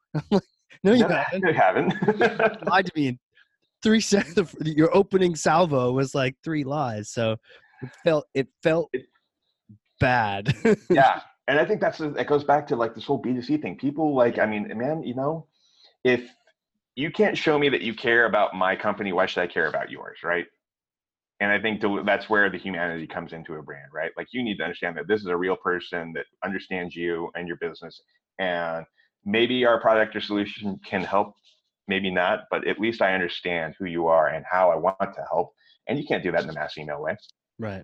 [0.84, 1.48] No, you no, haven't.
[1.48, 2.68] You haven't.
[2.68, 3.20] lied to me.
[3.82, 4.56] Three seconds.
[4.62, 7.10] Your opening salvo was like three lies.
[7.10, 7.38] So
[7.82, 8.94] it felt it felt
[10.00, 10.56] bad.
[10.90, 13.78] yeah, and I think that's it goes back to like this whole B2C thing.
[13.78, 15.48] People like, I mean, man, you know,
[16.04, 16.30] if
[17.00, 19.14] you can't show me that you care about my company.
[19.14, 20.46] Why should I care about yours, right?
[21.40, 24.12] And I think that's where the humanity comes into a brand, right?
[24.18, 27.48] Like you need to understand that this is a real person that understands you and
[27.48, 28.02] your business.
[28.40, 28.86] And
[29.26, 31.36] maybe our product or solution can help,
[31.88, 35.26] maybe not, but at least I understand who you are and how I want to
[35.30, 35.54] help.
[35.88, 37.16] And you can't do that in a mass email way.
[37.58, 37.84] Right.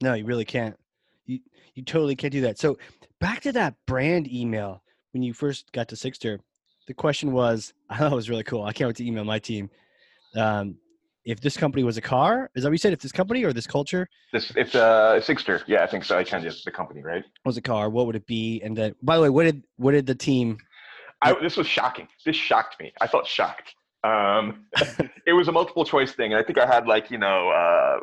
[0.00, 0.76] No, you really can't.
[1.26, 1.38] You
[1.74, 2.58] you totally can't do that.
[2.58, 2.78] So
[3.20, 6.38] back to that brand email when you first got to Sigstr,
[6.86, 8.64] the question was, I thought it was really cool.
[8.64, 9.70] I can't wait to email my team.
[10.36, 10.76] Um,
[11.24, 12.92] if this company was a car, is that what you said?
[12.92, 14.06] If this company or this culture?
[14.32, 16.18] This, if uh, Sigstr, yeah, I think so.
[16.18, 17.24] I of the company, right?
[17.46, 17.88] Was a car?
[17.88, 18.60] What would it be?
[18.62, 20.58] And then, by the way, what did what did the team?
[21.24, 22.08] I, this was shocking.
[22.24, 22.92] This shocked me.
[23.00, 23.74] I felt shocked.
[24.02, 24.66] Um,
[25.26, 27.98] it was a multiple choice thing, and I think I had like you know, uh,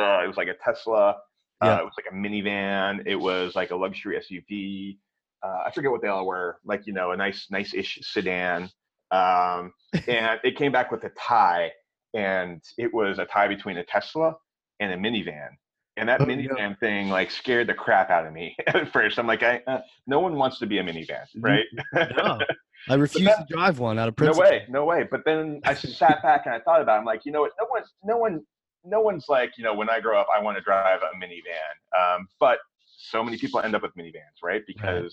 [0.00, 1.16] uh, it was like a Tesla.
[1.60, 1.78] Uh, yeah.
[1.78, 3.06] it was like a minivan.
[3.06, 4.96] It was like a luxury SUV
[5.42, 8.70] uh, I forget what they all were, like you know, a nice, nice-ish sedan.
[9.10, 9.72] Um,
[10.06, 11.72] and it came back with a tie,
[12.14, 14.36] and it was a tie between a Tesla
[14.80, 15.50] and a minivan.
[15.96, 16.74] And that oh, minivan yeah.
[16.80, 19.18] thing like scared the crap out of me at first.
[19.18, 21.64] I'm like, I, uh, no one wants to be a minivan, right?
[21.94, 22.38] no,
[22.88, 24.42] I refuse then, to drive one out of principle.
[24.42, 25.06] No way, no way.
[25.10, 26.96] But then I sat back and I thought about.
[26.96, 27.00] it.
[27.00, 27.52] I'm like, you know what?
[27.60, 28.40] No one's, no one,
[28.84, 32.16] no one's like, you know, when I grow up, I want to drive a minivan.
[32.16, 34.62] Um, but so many people end up with minivans, right?
[34.66, 35.12] Because right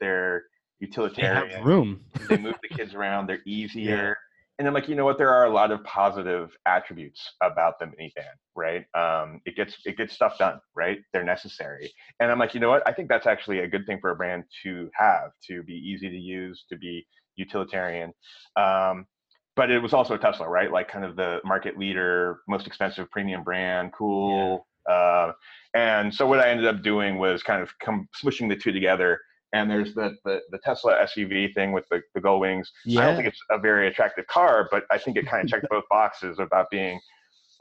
[0.00, 0.44] they're
[0.80, 1.48] utilitarian.
[1.48, 2.00] They have room.
[2.28, 3.28] they move the kids around.
[3.28, 4.16] They're easier.
[4.58, 5.18] And I'm like, you know what?
[5.18, 8.84] There are a lot of positive attributes about the minivan, right?
[8.94, 10.98] Um, it gets it gets stuff done, right?
[11.12, 11.92] They're necessary.
[12.18, 12.82] And I'm like, you know what?
[12.86, 16.10] I think that's actually a good thing for a brand to have, to be easy
[16.10, 18.12] to use, to be utilitarian.
[18.56, 19.06] Um,
[19.54, 20.72] but it was also Tesla, right?
[20.72, 24.66] Like kind of the market leader, most expensive premium brand, cool.
[24.88, 24.94] Yeah.
[24.94, 25.32] Uh,
[25.74, 29.20] and so what I ended up doing was kind of com- smushing the two together
[29.52, 32.70] and there's the, the, the Tesla SUV thing with the, the gull wings.
[32.84, 33.00] Yeah.
[33.00, 35.66] I don't think it's a very attractive car, but I think it kind of checked
[35.70, 37.00] both boxes about being,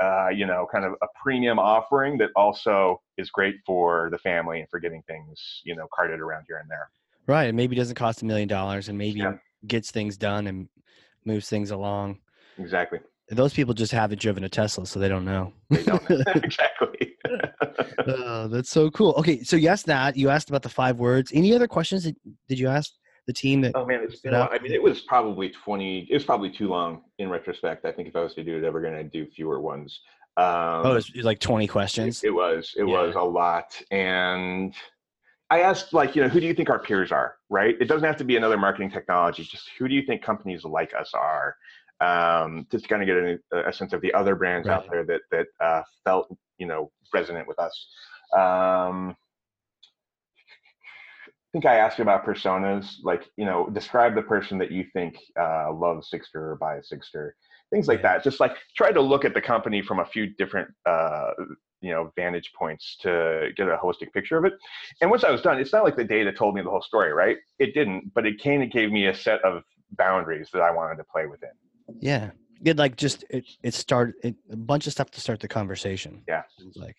[0.02, 4.60] uh, you know, kind of a premium offering that also is great for the family
[4.60, 6.90] and for getting things, you know, carted around here and there.
[7.26, 7.46] Right.
[7.46, 9.36] And maybe doesn't cost a million dollars and maybe yeah.
[9.66, 10.68] gets things done and
[11.26, 12.20] moves things along.
[12.58, 13.00] Exactly.
[13.30, 15.52] Those people just haven't driven a Tesla, so they don't know.
[15.70, 16.02] They don't.
[16.36, 16.87] exactly.
[18.08, 19.14] oh, that's so cool.
[19.18, 20.18] Okay, so you asked that.
[20.18, 21.32] You asked about the five words.
[21.34, 22.04] Any other questions?
[22.04, 22.16] That,
[22.48, 22.92] did you ask
[23.28, 23.62] the team?
[23.62, 24.34] That oh man, it's been.
[24.34, 26.08] I mean, it was probably twenty.
[26.10, 27.86] It was probably too long in retrospect.
[27.86, 30.00] I think if I was to do it, ever going to do fewer ones.
[30.38, 30.46] Um,
[30.86, 32.24] oh, it was, like twenty questions.
[32.24, 32.74] It, it was.
[32.78, 33.02] It yeah.
[33.02, 34.74] was a lot, and
[35.50, 37.36] I asked, like, you know, who do you think our peers are?
[37.50, 37.76] Right.
[37.80, 39.44] It doesn't have to be another marketing technology.
[39.44, 41.56] Just who do you think companies like us are?
[42.00, 44.76] Um, just kind of get a, a, sense of the other brands right.
[44.76, 46.28] out there that that uh, felt
[46.60, 47.88] you know resonant with us.
[48.38, 49.16] Um,
[51.48, 54.86] I think I asked you about personas, like you know, describe the person that you
[54.94, 57.32] think uh, loves Sigstr or buys Sigstr,
[57.72, 58.24] things like that.
[58.24, 61.32] Just like try to look at the company from a few different uh,
[61.82, 64.54] you know vantage points to get a holistic picture of it.
[65.02, 67.14] And once I was done, it's not like the data told me the whole story,
[67.14, 67.38] right?
[67.60, 70.98] It didn't, but it kind of gave me a set of boundaries that I wanted
[70.98, 71.50] to play within.
[72.00, 72.32] Yeah,
[72.64, 76.24] it like just it it started it, a bunch of stuff to start the conversation.
[76.28, 76.96] Yeah, It's like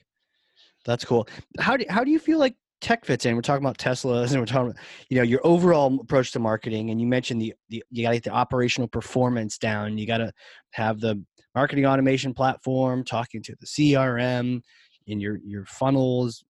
[0.84, 1.28] that's cool.
[1.58, 3.34] How do how do you feel like tech fits in?
[3.34, 6.90] We're talking about Teslas and we're talking about you know your overall approach to marketing.
[6.90, 9.98] And you mentioned the, the you got to get the operational performance down.
[9.98, 10.32] You got to
[10.72, 11.22] have the
[11.54, 14.62] marketing automation platform, talking to the CRM,
[15.08, 16.44] and your your funnels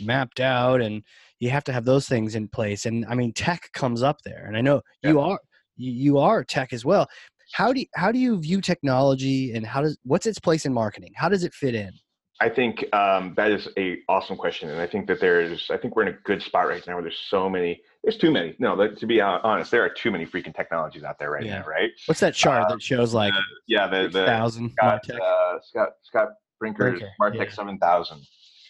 [0.00, 1.02] mapped out, and
[1.40, 2.86] you have to have those things in place.
[2.86, 5.10] And I mean, tech comes up there, and I know yeah.
[5.10, 5.40] you are
[5.76, 7.08] you are tech as well.
[7.52, 10.72] How do you, how do you view technology, and how does what's its place in
[10.72, 11.12] marketing?
[11.14, 11.92] How does it fit in?
[12.42, 15.70] I think um, that is a awesome question, and I think that there's.
[15.70, 17.82] I think we're in a good spot right now where there's so many.
[18.02, 18.56] There's too many.
[18.58, 21.58] No, to be honest, there are too many freaking technologies out there right yeah.
[21.58, 21.90] now, right?
[22.06, 23.34] What's that chart uh, that shows like?
[23.34, 27.54] Uh, yeah, the the thousand Scott, uh, Scott Scott Brinker's Brinker, Martech yeah.
[27.54, 28.20] seven thousand.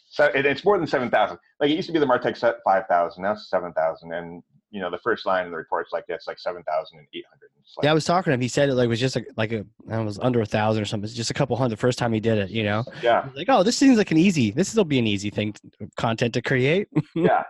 [0.09, 1.39] So it, it's more than seven thousand.
[1.61, 3.23] Like it used to be the Martech set five thousand.
[3.23, 6.27] Now it's seven thousand, and you know the first line in the report's like that's
[6.27, 7.51] like seven thousand and eight hundred.
[7.77, 8.41] Like, yeah, I was talking to him.
[8.41, 10.87] He said it like was just a, like a I was under a thousand or
[10.87, 11.05] something.
[11.05, 12.51] It's just a couple hundred the first time he did it.
[12.51, 12.85] You know.
[13.03, 13.29] Yeah.
[13.35, 14.51] Like oh, this seems like an easy.
[14.51, 16.89] This will be an easy thing, to, content to create.
[17.15, 17.45] yeah.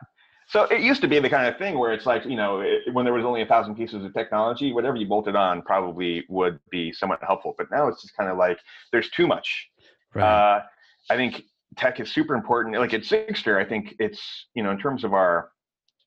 [0.49, 2.93] So it used to be the kind of thing where it's like you know it,
[2.93, 6.59] when there was only a thousand pieces of technology, whatever you bolted on probably would
[6.71, 7.55] be somewhat helpful.
[7.57, 8.59] But now it's just kind of like
[8.93, 9.69] there's too much.
[10.15, 10.25] Right.
[10.25, 10.63] Uh,
[11.09, 11.45] I think
[11.77, 12.77] tech is super important.
[12.77, 15.51] Like at Sigstr, I think it's you know in terms of our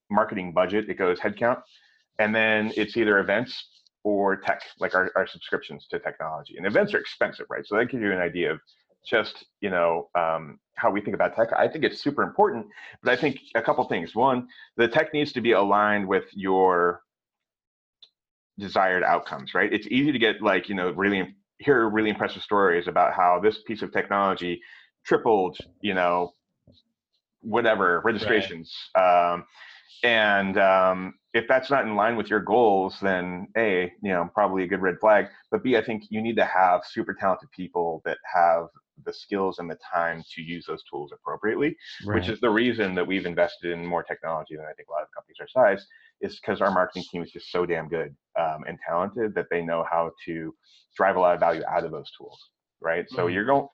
[0.10, 1.62] marketing budget, it goes headcount,
[2.20, 3.68] and then it's either events
[4.04, 6.56] or tech, like our, our subscriptions to technology.
[6.58, 7.66] And events are expensive, right?
[7.66, 8.60] So that gives you an idea of
[9.06, 11.50] just you know um, how we think about tech.
[11.58, 12.68] I think it's super important,
[13.02, 14.16] but I think a couple things.
[14.16, 17.02] One, the tech needs to be aligned with your
[18.60, 19.72] desired outcomes, right?
[19.72, 23.60] It's easy to get like you know really hear really impressive stories about how this
[23.66, 24.62] piece of technology
[25.06, 26.32] tripled, you know,
[27.42, 28.74] whatever registrations.
[28.96, 29.34] Right.
[29.34, 29.46] Um,
[30.04, 34.64] and um, if that's not in line with your goals, then A, you know, probably
[34.64, 35.28] a good red flag.
[35.52, 38.68] But B, I think you need to have super talented people that have
[39.06, 41.76] the skills and the time to use those tools appropriately,
[42.06, 42.16] right.
[42.16, 45.02] which is the reason that we've invested in more technology than I think a lot
[45.02, 45.86] of companies our size,
[46.22, 49.62] is because our marketing team is just so damn good um, and talented that they
[49.62, 50.54] know how to
[50.96, 52.40] drive a lot of value out of those tools,
[52.82, 53.06] right?
[53.06, 53.16] Mm-hmm.
[53.16, 53.68] So you're going,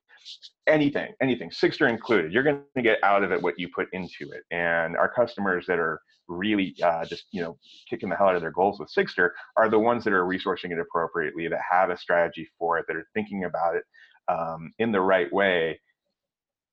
[0.68, 4.32] anything, anything, Sigstr included, you're going to get out of it what you put into
[4.32, 4.44] it.
[4.52, 7.58] And our customers that are really uh, just you know
[7.90, 10.72] kicking the hell out of their goals with Sigstr are the ones that are resourcing
[10.72, 13.84] it appropriately, that have a strategy for it, that are thinking about it
[14.32, 15.80] um, in the right way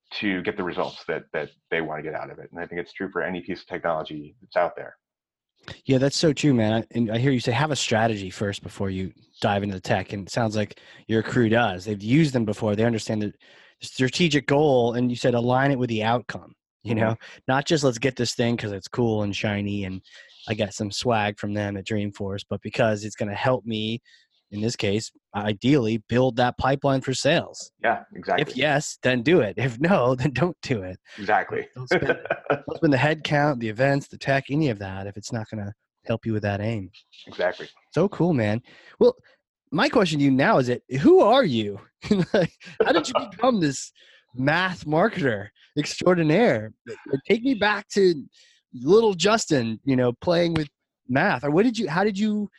[0.09, 2.49] to get the results that that they want to get out of it.
[2.51, 4.95] And I think it's true for any piece of technology that's out there.
[5.85, 6.85] Yeah, that's so true, man.
[6.91, 10.13] And I hear you say have a strategy first before you dive into the tech.
[10.13, 11.85] And it sounds like your crew does.
[11.85, 12.75] They've used them before.
[12.75, 13.33] They understand the
[13.81, 16.53] strategic goal, and you said align it with the outcome.
[16.83, 17.01] You mm-hmm.
[17.01, 17.15] know,
[17.47, 20.01] not just let's get this thing because it's cool and shiny, and
[20.47, 24.01] I got some swag from them at Dreamforce, but because it's going to help me
[24.51, 27.71] in this case, ideally build that pipeline for sales.
[27.83, 28.41] Yeah, exactly.
[28.43, 29.55] If yes, then do it.
[29.57, 30.97] If no, then don't do it.
[31.17, 31.67] Exactly.
[31.75, 32.07] don't, spend,
[32.49, 35.49] don't spend the head count, the events, the tech, any of that if it's not
[35.49, 35.73] going to
[36.05, 36.89] help you with that aim.
[37.27, 37.67] Exactly.
[37.93, 38.61] So cool, man.
[38.99, 39.15] Well,
[39.71, 41.79] my question to you now is it who are you?
[42.03, 43.91] How did you become this
[44.33, 46.71] math marketer extraordinaire?
[47.27, 48.23] Take me back to
[48.73, 50.69] little Justin, you know, playing with
[51.09, 51.43] math.
[51.43, 52.49] Or what did you how did you,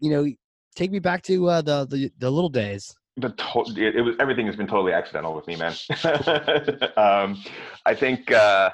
[0.00, 0.26] you know,
[0.74, 2.94] take me back to uh, the, the the little days.
[3.16, 5.74] The to- it, it was everything has been totally accidental with me, man.
[6.96, 7.42] um,
[7.86, 8.30] I think.
[8.30, 8.70] Uh,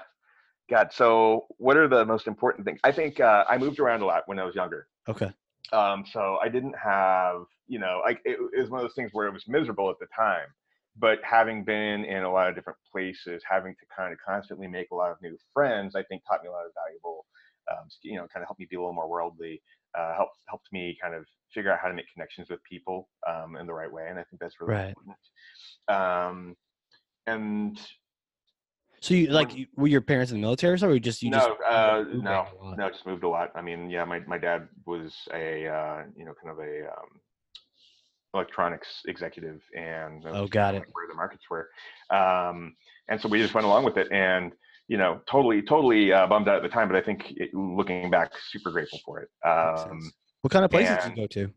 [0.71, 2.81] God, so what are the most important things?
[2.85, 4.89] I think uh, I moved around a lot when I was younger.
[5.09, 5.31] Okay.
[5.73, 9.11] Um, so I didn't have, you know, like it, it was one of those things
[9.13, 10.47] where it was miserable at the time.
[10.97, 14.91] But having been in a lot of different places, having to kind of constantly make
[14.93, 17.27] a lot of new friends, I think taught me a lot of valuable,
[17.71, 19.61] um, you know, kind of helped me be a little more worldly
[19.99, 23.57] uh, helped helped me kind of figure out how to make connections with people um,
[23.57, 24.89] in the right way, and I think that's really right.
[24.89, 25.17] important.
[25.89, 26.57] Um,
[27.27, 27.79] and
[29.01, 30.97] so you like were your parents in the military or something?
[30.97, 33.53] Or just you no, just uh, no, no, just moved a lot.
[33.55, 37.21] I mean, yeah, my my dad was a uh, you know kind of a um,
[38.33, 40.85] electronics executive, and oh, got it.
[40.93, 41.69] Where the markets were,
[42.09, 42.75] um,
[43.09, 44.53] and so we just went along with it, and
[44.89, 48.11] you know, totally, totally uh, bummed out at the time, but I think it, looking
[48.11, 49.29] back, super grateful for it.
[49.47, 50.13] Um,
[50.43, 51.51] what kind of places did you go to?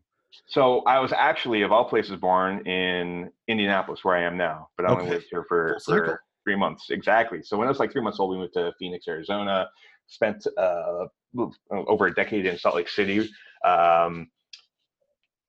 [0.46, 4.86] So I was actually, of all places, born in Indianapolis, where I am now, but
[4.86, 6.90] I only lived here for, for three months.
[6.90, 7.42] Exactly.
[7.42, 9.68] So when I was like three months old, we moved to Phoenix, Arizona.
[10.06, 11.04] Spent uh,
[11.70, 13.28] over a decade in Salt Lake City,
[13.62, 14.30] um,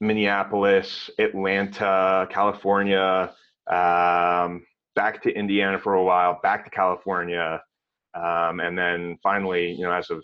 [0.01, 3.33] Minneapolis, Atlanta, California.
[3.71, 4.65] Um,
[4.95, 7.61] back to Indiana for a while, back to California,
[8.13, 10.23] um, and then finally, you know, as of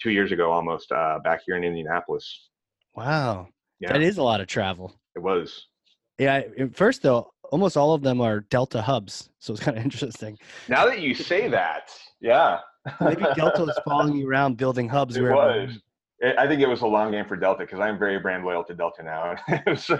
[0.00, 2.48] two years ago, almost uh, back here in Indianapolis.
[2.94, 3.48] Wow,
[3.80, 4.94] Yeah, that is a lot of travel.
[5.16, 5.66] it was.
[6.18, 6.42] Yeah.
[6.72, 10.38] First, though, almost all of them are Delta hubs, so it's kind of interesting.
[10.68, 12.58] Now that you say that, yeah,
[13.00, 15.16] Maybe Delta is following you around building hubs.
[15.16, 15.78] It you was.
[16.38, 18.74] I- think it was a long game for Delta because I'm very brand loyal to
[18.74, 19.34] Delta now.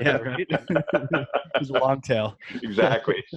[0.00, 0.46] Yeah, right.
[0.50, 1.26] it
[1.58, 2.36] was a long tail.
[2.62, 3.22] exactly.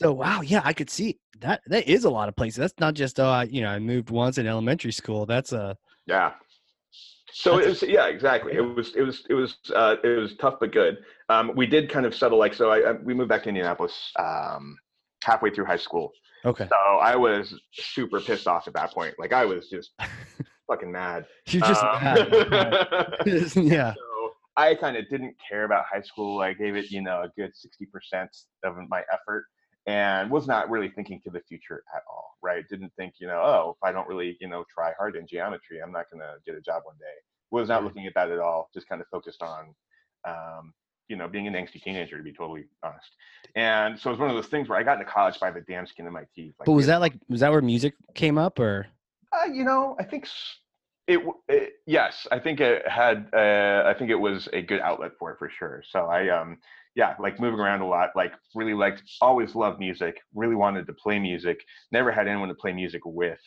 [0.00, 1.60] So wow, yeah, I could see that.
[1.66, 2.58] That is a lot of places.
[2.58, 5.26] That's not just oh, I, you know, I moved once in elementary school.
[5.26, 6.34] That's a Yeah.
[7.32, 8.52] So it was, yeah, exactly.
[8.54, 10.98] It was, it was, it was, uh, it was tough but good.
[11.28, 12.70] Um, we did kind of settle like so.
[12.70, 14.76] I, I we moved back to Indianapolis um,
[15.24, 16.12] halfway through high school.
[16.44, 16.68] okay.
[16.68, 19.14] So I was super pissed off at that point.
[19.18, 19.90] Like I was just
[20.68, 21.26] fucking mad.
[21.48, 22.28] You're just Um, mad.
[23.56, 23.94] yeah.
[23.94, 26.40] so I kind of didn't care about high school.
[26.40, 27.52] I gave it, you know, a good
[28.12, 28.28] 60%
[28.64, 29.46] of my effort
[29.86, 32.64] and was not really thinking to the future at all, right?
[32.68, 35.80] Didn't think, you know, oh, if I don't really, you know, try hard in geometry,
[35.82, 37.06] I'm not going to get a job one day.
[37.50, 38.68] Was not looking at that at all.
[38.74, 39.74] Just kind of focused on,
[40.26, 40.74] um,
[41.08, 43.08] you know, being an angsty teenager, to be totally honest.
[43.54, 45.62] And so it was one of those things where I got into college by the
[45.62, 46.52] damn skin of my teeth.
[46.58, 48.86] Like, But was that like was that where music came up or
[49.32, 50.26] uh, you know, I think
[51.06, 51.72] it, it.
[51.86, 53.28] Yes, I think it had.
[53.32, 55.82] Uh, I think it was a good outlet for it for sure.
[55.88, 56.58] So I, um,
[56.94, 58.10] yeah, like moving around a lot.
[58.14, 60.18] Like really liked, always loved music.
[60.34, 61.60] Really wanted to play music.
[61.92, 63.38] Never had anyone to play music with,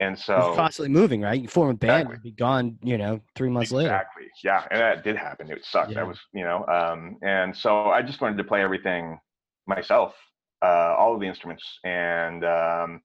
[0.00, 1.40] and You're so constantly moving, right?
[1.40, 2.30] You form a band, Exactly.
[2.30, 3.88] be gone, you know, three months later.
[3.88, 5.50] exactly, yeah, and that did happen.
[5.50, 5.90] It sucked.
[5.90, 5.96] Yeah.
[5.96, 9.18] That was, you know, um, and so I just wanted to play everything
[9.66, 10.14] myself,
[10.62, 13.00] uh, all of the instruments, and um,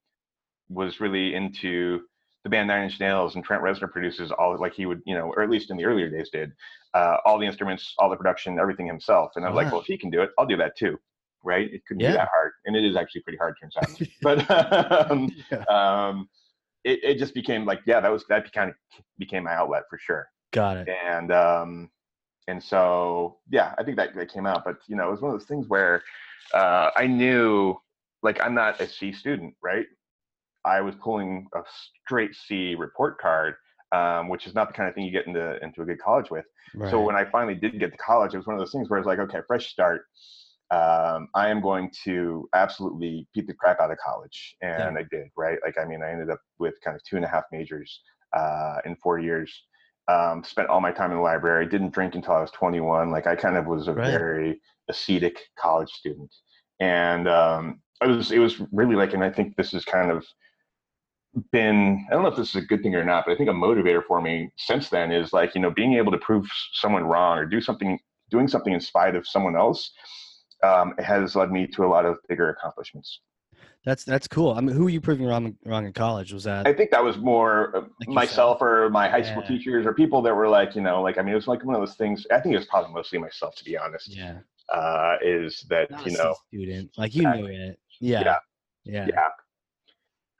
[0.70, 2.02] was really into
[2.44, 5.28] the band Nine Inch Nails and Trent Reznor produces all like he would, you know,
[5.30, 6.52] or at least in the earlier days did,
[6.94, 9.32] uh, all the instruments, all the production, everything himself.
[9.36, 11.00] And I'm like, well, if he can do it, I'll do that too,
[11.44, 11.72] right?
[11.74, 12.12] It couldn't Yeah.
[12.12, 13.88] be that hard, and it is actually pretty hard, turns out.
[14.22, 15.64] but um, Yeah.
[16.10, 16.30] um,
[16.84, 18.76] it, it just became like, yeah, that was that kind of
[19.18, 20.90] became my outlet for sure Got it.
[20.90, 21.90] and um
[22.50, 25.34] and so yeah i think that, that came out but you know it was one
[25.34, 26.04] of those things where
[26.54, 27.76] uh i knew
[28.22, 29.86] like i'm not a c student right
[30.66, 31.62] i was pulling a
[32.06, 33.56] straight c report card
[33.92, 36.32] um, which is not the kind of thing you get into into a good college
[36.32, 36.46] with.
[36.76, 36.90] Right.
[36.90, 38.98] so when i finally did get to college it was one of those things where
[39.00, 40.06] it's like okay fresh start.
[40.72, 44.56] Um, i am going to absolutely beat the crap out of college.
[44.62, 45.60] And i did right?
[45.64, 48.02] Like i mean i ended up with kind of two and a half majors
[48.36, 49.54] uh, in four years.
[50.08, 51.68] Um, spent all my time in the library.
[51.68, 54.10] Didn't drink until i was 21 like i kind of was a Right.
[54.12, 54.60] very
[54.90, 56.34] ascetic college student.
[56.80, 60.26] And um, it was it was really like and i think this is kind of
[61.52, 63.50] been i don't know if this is a good thing or not but i think
[63.50, 67.04] a motivator for me since then is like you know being able to prove someone
[67.04, 67.98] wrong or do something
[68.30, 69.92] doing something in spite of someone else
[70.64, 73.22] um, has led me to a lot of bigger accomplishments
[73.86, 74.54] that's that's cool.
[74.54, 76.32] I mean, who were you proving wrong wrong in college?
[76.32, 79.48] Was that i think that was more uh, Like myself or my high school Yeah.
[79.50, 81.76] teachers or people that were like you know like i mean it was like one
[81.76, 85.18] of those things i think it was probably mostly myself to be honest yeah, uh,
[85.22, 87.78] is that not you know student like you knew it.
[88.00, 88.24] Yeah.
[88.24, 88.38] Yeah.
[88.86, 89.08] Yeah.
[89.10, 89.30] yeah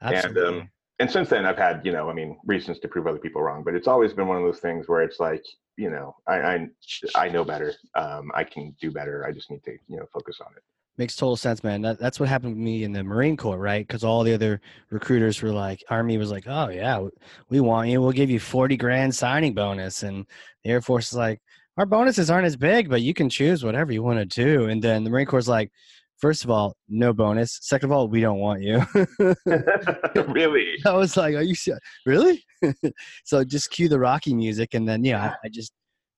[0.00, 0.60] Absolutely.
[0.60, 3.42] um, and since then i've had you know i mean reasons to prove other people
[3.42, 5.44] wrong but it's always been one of those things where it's like
[5.76, 6.68] you know i i,
[7.14, 10.38] I know better um, i can do better i just need to you know focus
[10.40, 10.62] on it
[10.96, 11.82] Makes total sense, man.
[11.82, 13.84] That, that's what happened with me in the Marine Corps, right?
[13.84, 17.04] Because all the other recruiters were like, Army was like, oh, yeah,
[17.48, 18.00] we want you.
[18.00, 20.04] We'll give you 40 grand signing bonus.
[20.04, 20.24] And
[20.62, 21.42] the Air Force is like,
[21.76, 24.66] our bonuses aren't as big, but you can choose whatever you want to do.
[24.66, 25.72] And then the Marine Corps is like,
[26.18, 27.58] first of all, no bonus.
[27.62, 28.84] Second of all, we don't want you.
[30.28, 32.44] really I was like, are you ser- really?
[33.24, 34.74] so just cue the Rocky music.
[34.74, 35.72] And then, yeah, I, I just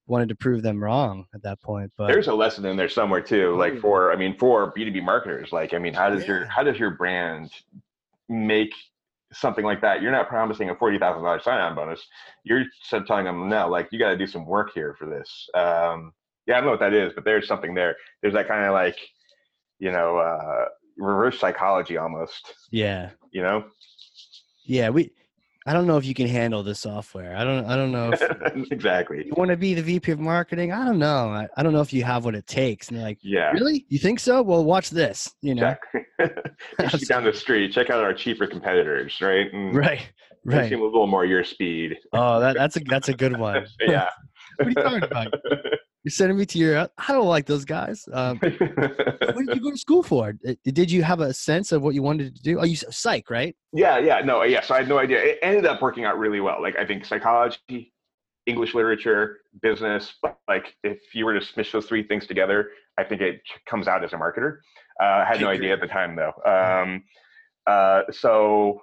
[0.06, 1.90] wanted to prove them wrong at that point.
[1.96, 5.52] But there's a lesson in there somewhere too like for i mean for b2b marketers
[5.52, 7.50] like i mean how does your how does your brand
[8.28, 8.72] make
[9.32, 12.06] something like that you're not promising a $40000 sign-on bonus
[12.44, 16.12] you're telling them no like you got to do some work here for this um
[16.46, 18.72] yeah i don't know what that is but there's something there there's that kind of
[18.72, 18.96] like
[19.78, 20.64] you know uh
[20.96, 23.10] reverse psychology almost yeah.
[23.32, 23.64] you know
[24.64, 25.12] Yeah, we.
[25.68, 27.36] I don't know if you can handle the software.
[27.36, 27.64] I don't.
[27.66, 28.22] I don't know if
[28.72, 30.70] exactly you want to be the VP of marketing.
[30.72, 31.28] I don't know.
[31.30, 32.88] I, I don't know if you have what it takes.
[32.88, 33.84] And they're like, yeah really?
[33.88, 34.42] You think so?
[34.42, 35.34] Well, watch this.
[35.42, 35.74] You know.
[36.78, 40.08] exactly down the street check out our cheaper competitors right and Right.
[40.44, 40.70] Right.
[40.70, 43.66] seem a little more your speed Oh, that, that's a that's a good one.
[43.80, 44.08] yeah
[44.58, 45.34] What are you talking about?
[46.06, 46.88] You're sending me to your.
[46.98, 48.08] I don't like those guys.
[48.12, 50.34] Um, what did you go to school for?
[50.62, 52.60] Did- you have a sense of what you wanted to do?
[52.60, 53.56] Oh, you psych, right?
[53.72, 54.60] yeah, yeah, no, yeah.
[54.60, 55.20] So I had no idea.
[55.20, 56.62] It ended up working out really well.
[56.62, 57.92] Like I think psychology,
[58.46, 60.14] English literature, business.
[60.22, 63.88] but, Like if you were to smish those three things together, I think it comes
[63.88, 64.58] out as a marketer.
[65.02, 66.34] Uh, I had no idea at the time though.
[66.46, 67.02] Um,
[67.66, 68.80] uh, so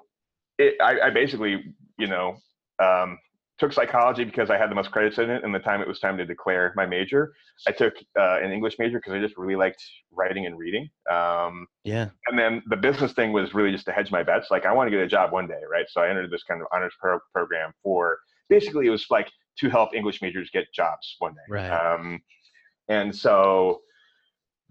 [0.58, 2.36] it, I, I, basically, you know,
[2.84, 3.18] um,
[3.60, 5.44] took psychology because I had the most credits in it.
[5.44, 7.34] And the time it was time to declare my major,
[7.68, 10.90] I took uh, an English major because I just really liked writing and reading.
[11.12, 12.10] Um, yeah.
[12.28, 14.48] And then the business thing was really just to hedge my bets.
[14.50, 15.86] Like I want to get a job one day, right?
[15.90, 18.18] So I entered this kind of honors pro- program for
[18.50, 19.30] basically it was like
[19.60, 21.42] to help English majors get jobs one day.
[21.50, 21.70] Right.
[21.70, 22.20] Um,
[22.90, 23.82] and so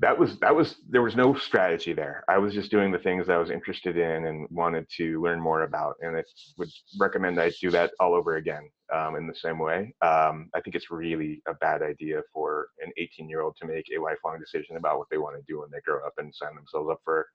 [0.02, 2.24] that was that was there was no strategy there.
[2.28, 5.62] I was just doing the things I was interested in and wanted to learn more
[5.62, 6.24] about, and I
[6.58, 9.94] would recommend I do that all over again um, in the same way.
[10.02, 13.86] Um, I think it's really a bad idea for an 18 year old to make
[13.96, 16.56] a lifelong decision about what they want to do when they grow up and sign
[16.56, 17.28] themselves up for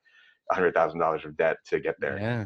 [0.52, 2.18] hundred thousand dollars of debt to get there.
[2.20, 2.46] Yeah,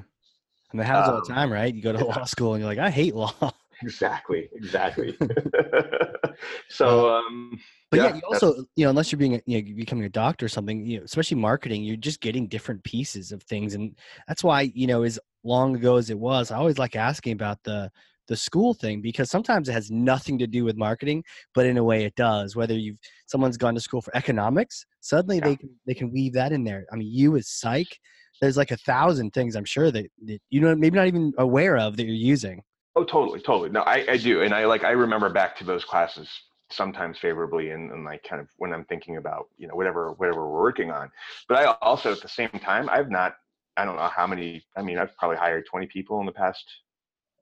[0.72, 1.74] and it happens um, all the um, time, right?
[1.74, 3.34] You go to law school and you're like, I hate law.
[3.82, 4.50] Exactly.
[4.54, 5.18] Exactly.
[6.70, 7.60] so, um,
[7.90, 10.46] but yeah, yeah you also, you know, unless you're being, you know, becoming a doctor
[10.46, 14.44] or something, you know, especially marketing, you're just getting different pieces of things, and that's
[14.44, 17.92] why, you know, as long ago as it was, I always like asking about the
[18.28, 21.22] the school thing because sometimes it has nothing to do with marketing,
[21.54, 22.56] but in a way it does.
[22.56, 25.46] Whether you've someone's gone to school for economics, suddenly yeah.
[25.46, 26.86] they can they can weave that in there.
[26.92, 28.00] I mean, you as psych,
[28.40, 31.78] there's like a thousand things I'm sure that, that you know maybe not even aware
[31.78, 32.62] of that you're using.
[32.96, 33.70] Oh, totally, totally.
[33.70, 36.30] No, I, I do, and I like I remember back to those classes
[36.70, 40.50] sometimes favorably, and, and like kind of when I'm thinking about you know whatever whatever
[40.50, 41.10] we're working on.
[41.48, 43.36] But I also at the same time I've not
[43.78, 44.64] I don't know how many.
[44.76, 46.66] I mean I've probably hired 20 people in the past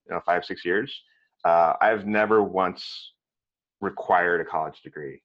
[0.08, 0.93] you know five six years.
[1.43, 3.14] Uh, I've never once
[3.82, 5.22] required a college degree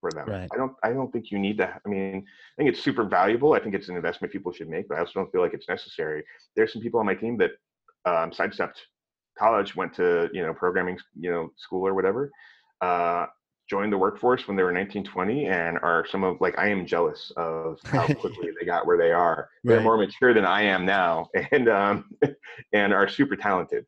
[0.00, 0.28] for them.
[0.28, 0.48] Right.
[0.52, 1.80] I don't I don't think you need that.
[1.86, 3.54] I mean I think it's super valuable.
[3.54, 5.68] I think it's an investment people should make, but I also don't feel like it's
[5.70, 6.22] necessary.
[6.54, 7.52] There's some people on my team that
[8.04, 8.82] um, sidestepped
[9.38, 12.30] college, went to you know programming you know school or whatever,
[12.80, 13.26] uh,
[13.68, 16.86] joined the workforce when they were 19, 20, and are some of like I am
[16.86, 19.48] jealous of how quickly they got where they are.
[19.62, 19.74] Right.
[19.74, 22.10] They're more mature than I am now, and um,
[22.72, 23.86] and are super talented.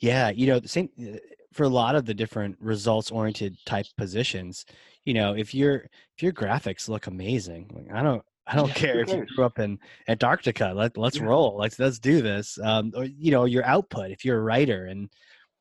[0.00, 1.18] Yeah, you know the same uh,
[1.52, 4.64] for a lot of the different results oriented type positions.
[5.04, 9.00] You know, if your if your graphics look amazing, like I don't I don't care
[9.00, 9.78] if you grew up in
[10.08, 10.72] Antarctica.
[10.74, 11.24] Let let's yeah.
[11.24, 11.56] roll.
[11.58, 12.58] Let's let's do this.
[12.62, 14.10] Um, or, you know, your output.
[14.10, 15.08] If you're a writer, and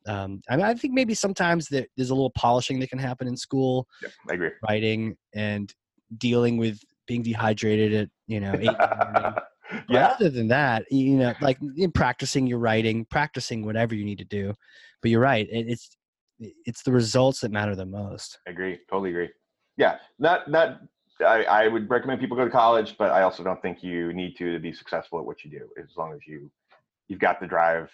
[0.08, 3.28] um, I mean, I think maybe sometimes there, there's a little polishing that can happen
[3.28, 3.88] in school.
[4.02, 4.50] Yeah, I agree.
[4.68, 5.74] Writing and
[6.18, 8.70] dealing with being dehydrated at you know eight.
[9.90, 10.08] yeah.
[10.08, 14.26] Other than that, you know, like in practicing your writing, practicing whatever you need to
[14.26, 14.54] do.
[15.02, 15.48] But you're right.
[15.50, 15.98] It, it's
[16.40, 18.40] it's the results that matter the most.
[18.48, 18.80] I agree.
[18.90, 19.30] Totally agree.
[19.78, 19.98] Yeah.
[20.20, 20.82] Not not
[21.22, 24.36] I, I would recommend people go to college, but I also don't think you need
[24.38, 26.50] to to be successful at what you do, as long as you
[27.08, 27.92] you've got the drive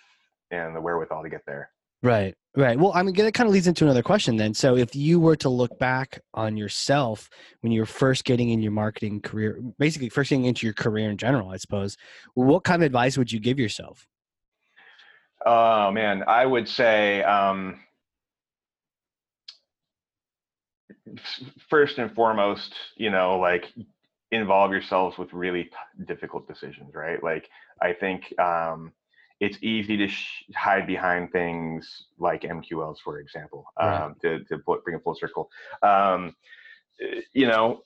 [0.52, 1.72] and the wherewithal to get there.
[2.02, 2.80] Right, right.
[2.80, 4.54] Well, I mean, that kind of leads into another question then.
[4.54, 8.62] So, if you were to look back on yourself when you were first getting in
[8.62, 11.98] your marketing career, basically first getting into your career in general, I suppose,
[12.36, 14.08] what kind of advice would you give yourself?
[15.46, 17.82] Oh man, I would say um,
[21.70, 23.66] first and foremost, you know, like
[24.32, 27.24] involve yourselves with really t- difficult decisions, right?
[27.24, 27.50] Like
[27.82, 28.94] I think um,
[29.40, 34.04] it's easy to sh- hide behind things like MQLs, for example, right.
[34.04, 35.50] um, to to bring a full circle.
[35.82, 36.36] Um,
[37.34, 37.82] you know,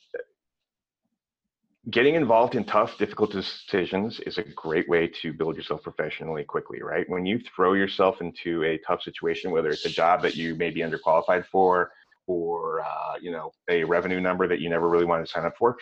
[1.89, 6.82] getting involved in tough, difficult decisions is a great way to build yourself professionally quickly,
[6.82, 7.08] right?
[7.10, 10.72] When you throw yourself into a tough situation, whether it's a job that you may
[10.72, 11.91] be underqualified for,
[12.28, 15.54] or uh, you know a revenue number that you never really wanted to sign up
[15.58, 15.78] for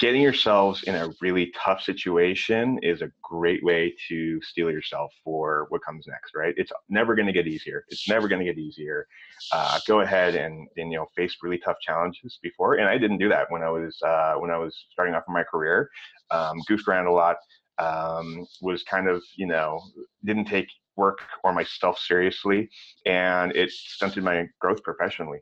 [0.00, 5.66] getting yourselves in a really tough situation is a great way to steel yourself for
[5.68, 6.54] what comes next right?
[6.56, 7.84] It's never going to get easier.
[7.88, 9.06] It's never going to get easier.
[9.52, 13.18] Uh, go ahead and, and you know face really tough challenges before and i didn't
[13.18, 15.88] do that when i was uh, when i was starting off in my career.
[16.30, 17.36] Um, goofed around a lot
[17.78, 19.80] um, was kind of you know
[20.24, 22.68] didn't take work or myself seriously
[23.04, 25.40] and it stunted my growth professionally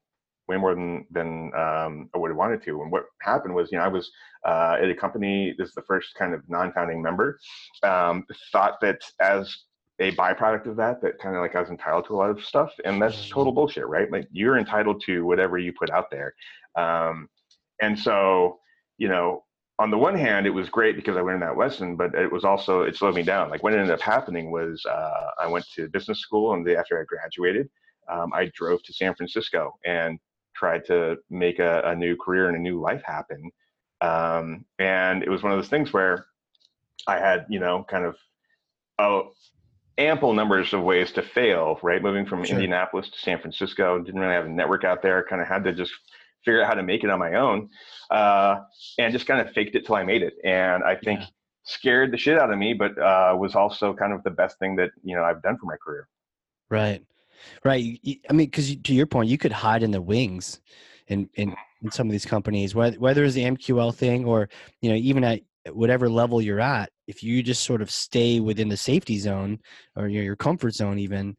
[0.53, 2.83] way more than than um, I would have wanted to.
[2.83, 4.11] And what happened was, you know, I was
[4.45, 5.55] uh, at a company.
[5.59, 7.39] This is the first kind of non-founding member.
[7.83, 9.55] Um, thought that as
[9.99, 12.45] a byproduct of that, that kind of like I was entitled to a lot of
[12.45, 13.35] stuff, and that's mm-hmm.
[13.35, 14.11] total bullshit, right?
[14.11, 16.35] Like you're entitled to whatever you put out there.
[16.77, 17.29] Um,
[17.81, 18.59] and so,
[18.99, 19.45] you know,
[19.79, 22.45] on the one hand, it was great because I learned that lesson, but it was
[22.45, 23.51] also it slowed me down.
[23.51, 27.05] Like what ended up happening was uh, I went to business school, and after I
[27.05, 27.69] graduated,
[28.11, 30.19] um, I drove to San Francisco and
[30.55, 33.51] tried to make a, a new career and a new life happen.
[34.01, 36.27] Um, and it was one of those things where
[37.07, 38.17] I had, you know, kind of
[38.99, 39.33] oh,
[39.99, 42.03] ample numbers of ways to fail, right?
[42.03, 42.57] Moving from sure.
[42.57, 45.73] Indianapolis to San Francisco, didn't really have a network out there, kind of had to
[45.73, 45.93] just
[46.45, 47.69] figure out how to make it on my own,
[48.11, 48.61] uh,
[48.99, 50.35] and just kind of faked it till I made it.
[50.45, 51.27] And I think yeah.
[51.65, 54.77] scared the shit out of me, but uh, was also kind of the best thing
[54.77, 56.09] that you know I've done for my career.
[56.71, 57.05] Right,
[57.65, 57.99] right.
[58.29, 60.61] I mean, because to your point, you could hide in the wings,
[61.09, 61.87] in in, mm-hmm.
[61.87, 64.49] in some of these companies, whether whether it's the MQL thing or
[64.81, 65.41] you know even at
[65.73, 69.61] whatever level you're at, if you just sort of stay within the safety zone
[69.97, 71.37] or your, your comfort zone, even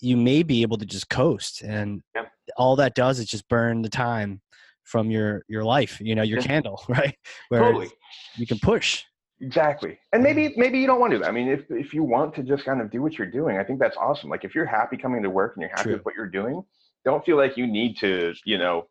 [0.00, 2.24] you may be able to just coast and yeah.
[2.56, 4.40] all that does is just burn the time
[4.84, 6.46] from your your life you know your yeah.
[6.46, 7.16] candle right
[7.48, 7.90] where totally.
[8.36, 9.04] you can push
[9.42, 12.02] exactly and maybe maybe you don't want to do that i mean if, if you
[12.02, 14.54] want to just kind of do what you're doing i think that's awesome like if
[14.54, 15.92] you're happy coming to work and you're happy True.
[15.94, 16.62] with what you're doing
[17.04, 18.86] don't feel like you need to you know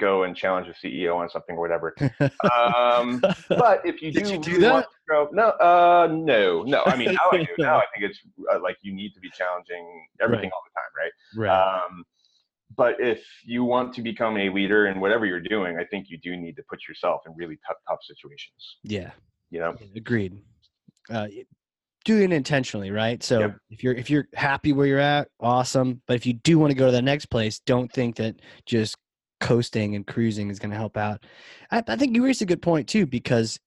[0.00, 1.94] go and challenge a CEO on something or whatever.
[2.20, 4.86] Um, but if you do, you do that?
[5.06, 6.82] Grow, no, uh, no, no.
[6.86, 7.46] I mean, now I do.
[7.58, 8.18] Now I think it's
[8.52, 10.52] uh, like you need to be challenging everything right.
[10.52, 11.46] all the time, right?
[11.48, 11.84] Right.
[11.84, 12.04] Um,
[12.76, 16.18] but if you want to become a leader in whatever you're doing, I think you
[16.18, 18.78] do need to put yourself in really tough, tough situations.
[18.82, 19.10] Yeah.
[19.50, 19.76] You know.
[19.96, 20.38] Agreed.
[21.08, 21.26] Uh,
[22.04, 23.22] doing it intentionally, right?
[23.22, 23.56] So yep.
[23.70, 26.00] if you're if you're happy where you're at, awesome.
[26.06, 28.36] But if you do want to go to the next place, don't think that
[28.66, 28.96] just
[29.40, 31.24] coasting and cruising is going to help out.
[31.70, 33.58] I, I think you raised a good point too, because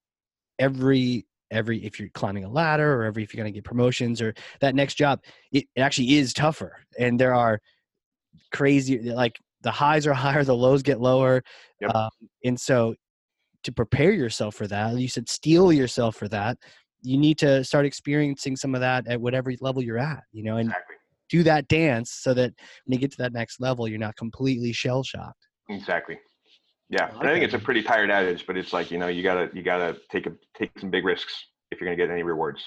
[0.59, 4.21] every every if you're climbing a ladder or every if you're going to get promotions
[4.21, 5.19] or that next job,
[5.51, 7.59] it, it actually is tougher, and there are
[8.51, 11.43] crazy like the highs are higher, the lows get lower,
[11.79, 11.93] yep.
[11.93, 12.09] um,
[12.43, 12.95] and so
[13.63, 16.57] to prepare yourself for that, you said steel yourself for that.
[17.01, 20.57] You need to start experiencing some of that at whatever level you're at, you know,
[20.57, 20.95] and exactly.
[21.29, 22.53] do that dance so that
[22.85, 23.01] when you mm-hmm.
[23.01, 25.47] get to that next level, you're not completely shell shocked.
[25.69, 26.17] Exactly.
[26.89, 29.07] Yeah, I and I think it's a pretty tired adage, but it's like you know
[29.07, 32.23] you gotta you gotta take a take some big risks if you're gonna get any
[32.23, 32.63] rewards.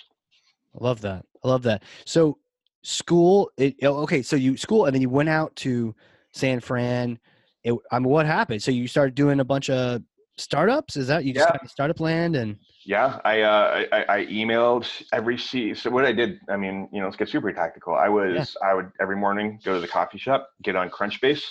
[0.74, 1.24] I love that.
[1.44, 1.84] I love that.
[2.04, 2.38] So
[2.82, 4.22] school, it, oh, okay.
[4.22, 5.94] So you school, and then you went out to
[6.32, 7.18] San Fran.
[7.62, 8.62] It, I mean, what happened?
[8.62, 10.02] So you started doing a bunch of
[10.38, 10.96] startups.
[10.96, 11.52] Is that you just yeah.
[11.52, 12.56] kind of startup land and?
[12.84, 15.74] Yeah, I, uh, I, I emailed every C.
[15.74, 17.94] So what I did, I mean, you know, let's get super tactical.
[17.94, 18.68] I was yeah.
[18.68, 21.42] I would every morning go to the coffee shop, get on Crunchbase,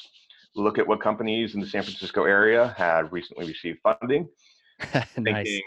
[0.55, 4.29] look at what companies in the San Francisco area had recently received funding.
[4.93, 5.05] nice.
[5.15, 5.61] Thinking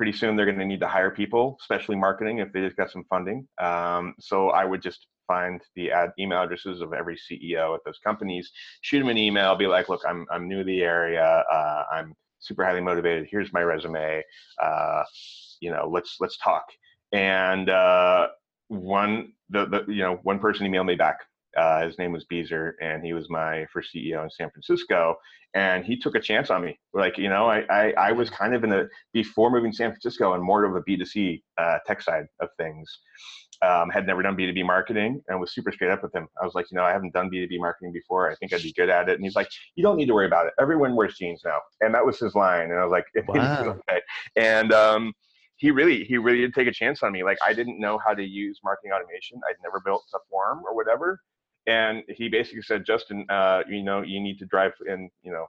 [0.00, 2.90] pretty soon they're going to need to hire people, especially marketing, if they just got
[2.90, 3.46] some funding.
[3.60, 7.98] Um, so I would just find the ad email addresses of every CEO at those
[8.02, 8.50] companies,
[8.80, 11.44] shoot them an email, be like, look, I'm, I'm new to the area.
[11.52, 13.28] Uh, I'm super highly motivated.
[13.30, 14.22] Here's my resume.
[14.62, 15.02] Uh,
[15.60, 16.64] you know, let's, let's talk.
[17.12, 18.28] And uh,
[18.68, 21.18] one, the, the, you know, one person emailed me back
[21.56, 25.16] uh, his name was Beezer, and he was my first CEO in San Francisco.
[25.54, 26.78] And he took a chance on me.
[26.94, 29.90] Like, you know, I, I, I was kind of in a, before moving to San
[29.90, 32.88] Francisco and more of a B2C uh, tech side of things.
[33.62, 36.26] Um, had never done B2B marketing and was super straight up with him.
[36.40, 38.30] I was like, you know, I haven't done B2B marketing before.
[38.30, 39.16] I think I'd be good at it.
[39.16, 40.54] And he's like, you don't need to worry about it.
[40.58, 41.58] Everyone wears jeans now.
[41.82, 42.70] And that was his line.
[42.70, 43.78] And I was like, wow.
[43.88, 44.00] okay.
[44.36, 45.12] And, um,
[45.56, 48.14] he really he really did take a chance on me like i didn't know how
[48.14, 51.20] to use marketing automation i'd never built a form or whatever
[51.66, 55.46] and he basically said, Justin, uh, you know, you need to drive in, you know,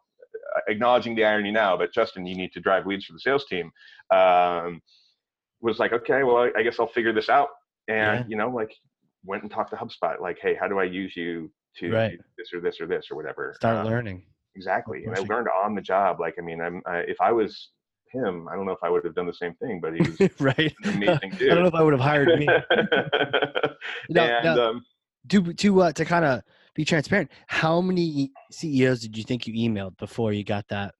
[0.67, 3.71] acknowledging the irony now, but Justin, you need to drive leads for the sales team.
[4.11, 4.81] Um,
[5.61, 7.49] was like, okay, well, I, I, guess I'll figure this out.
[7.87, 8.23] And, yeah.
[8.27, 8.73] you know, like
[9.25, 12.19] went and talked to HubSpot, like, hey, how do I use you to right.
[12.37, 13.53] this or this or this or whatever?
[13.57, 14.23] Start um, learning.
[14.55, 15.05] Exactly.
[15.05, 16.19] And I learned on the job.
[16.19, 17.69] Like, I mean, I'm, if I was
[18.11, 20.31] him, I don't know if I would have done the same thing, but he was
[20.39, 20.73] right.
[20.83, 21.51] amazing dude.
[21.51, 22.47] I don't know if I would have hired me.
[24.09, 24.85] and, um,
[25.29, 26.41] to to uh, to kind of
[26.75, 30.95] be transparent, how many CEOs did you think you emailed before you got that,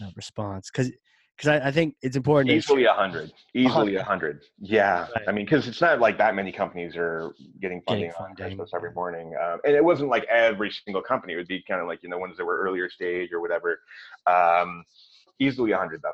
[0.00, 0.70] that response?
[0.70, 0.90] Because
[1.36, 2.54] because I, I, think it's important.
[2.54, 3.32] Easily a hundred.
[3.54, 4.42] Easily a hundred.
[4.58, 5.28] Yeah, right.
[5.28, 8.44] I mean, because it's not like that many companies are getting funding, getting funding.
[8.44, 11.32] on Christmas every morning, um, and it wasn't like every single company.
[11.32, 13.80] It would be kind of like you know ones that were earlier stage or whatever.
[14.26, 14.84] Um,
[15.40, 16.12] easily a hundred though.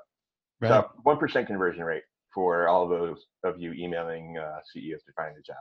[0.61, 0.69] Right.
[0.69, 5.13] So one percent conversion rate for all of those of you emailing uh, CEOs to
[5.13, 5.57] find a job.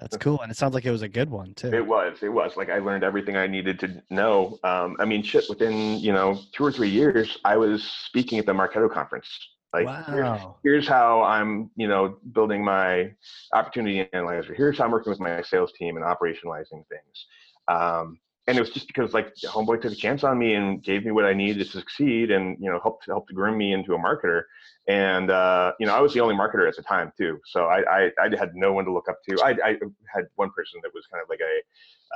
[0.00, 1.72] That's cool, and it sounds like it was a good one too.
[1.72, 2.18] It was.
[2.22, 2.56] It was.
[2.56, 4.58] Like I learned everything I needed to know.
[4.64, 5.44] Um, I mean, shit.
[5.48, 9.28] Within you know two or three years, I was speaking at the Marketo conference.
[9.72, 10.04] Like, wow.
[10.06, 13.10] here's, here's how I'm, you know, building my
[13.54, 14.52] opportunity analyzer.
[14.52, 17.26] Here's how I'm working with my sales team and operationalizing things.
[17.68, 21.04] Um, and it was just because like homeboy took a chance on me and gave
[21.04, 23.94] me what I needed to succeed, and you know helped helped to groom me into
[23.94, 24.42] a marketer.
[24.88, 28.06] And uh, you know I was the only marketer at the time too, so I
[28.06, 29.40] I, I had no one to look up to.
[29.42, 29.78] I, I
[30.12, 31.60] had one person that was kind of like a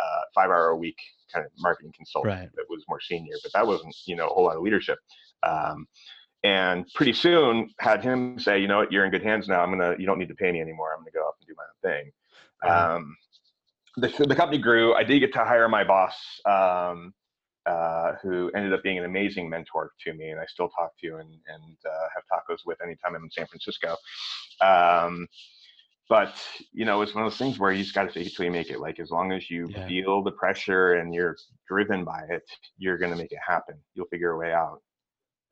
[0.01, 0.99] uh, five hour a week
[1.33, 2.51] kind of marketing consultant right.
[2.57, 4.99] that was more senior, but that wasn't you know a whole lot of leadership.
[5.45, 5.87] Um,
[6.43, 9.61] and pretty soon had him say, you know what, you're in good hands now.
[9.63, 10.93] I'm gonna you don't need to pay me anymore.
[10.93, 12.13] I'm gonna go off and do my own thing.
[12.69, 13.17] Um,
[13.97, 14.95] the, the company grew.
[14.95, 17.15] I did get to hire my boss um,
[17.65, 21.17] uh, who ended up being an amazing mentor to me, and I still talk to
[21.17, 23.97] and and uh, have tacos with anytime I'm in San Francisco.
[24.61, 25.27] Um,
[26.09, 26.41] but
[26.73, 28.45] you know, it's one of those things where you just got to fake it till
[28.45, 28.81] you make it.
[28.81, 29.89] Like as long as you yeah.
[29.89, 31.37] feel the pressure and you're
[31.69, 32.45] driven by it,
[32.79, 33.77] you're gonna make it happen.
[33.95, 34.81] You'll figure a way out.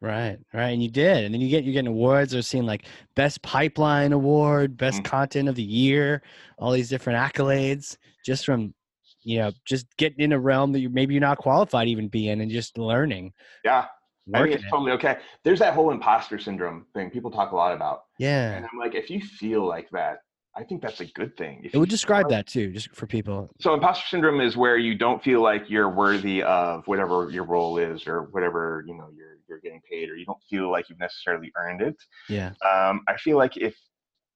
[0.00, 2.34] Right, right, and you did, and then you get you're getting awards.
[2.34, 5.04] Or seeing like best pipeline award, best mm-hmm.
[5.04, 6.22] content of the year,
[6.58, 8.74] all these different accolades just from
[9.22, 12.28] you know just getting in a realm that you maybe you're not qualified even be
[12.28, 13.32] in, and just learning.
[13.64, 13.86] Yeah,
[14.34, 15.18] I think it's totally okay.
[15.42, 18.04] There's that whole imposter syndrome thing people talk a lot about.
[18.18, 20.18] Yeah, and I'm like, if you feel like that,
[20.56, 21.62] I think that's a good thing.
[21.64, 23.50] If it would describe that too, just for people.
[23.60, 27.78] So imposter syndrome is where you don't feel like you're worthy of whatever your role
[27.78, 30.98] is or whatever you know you're you're getting paid, or you don't feel like you've
[30.98, 31.96] necessarily earned it.
[32.28, 32.52] Yeah.
[32.68, 33.76] Um, I feel like if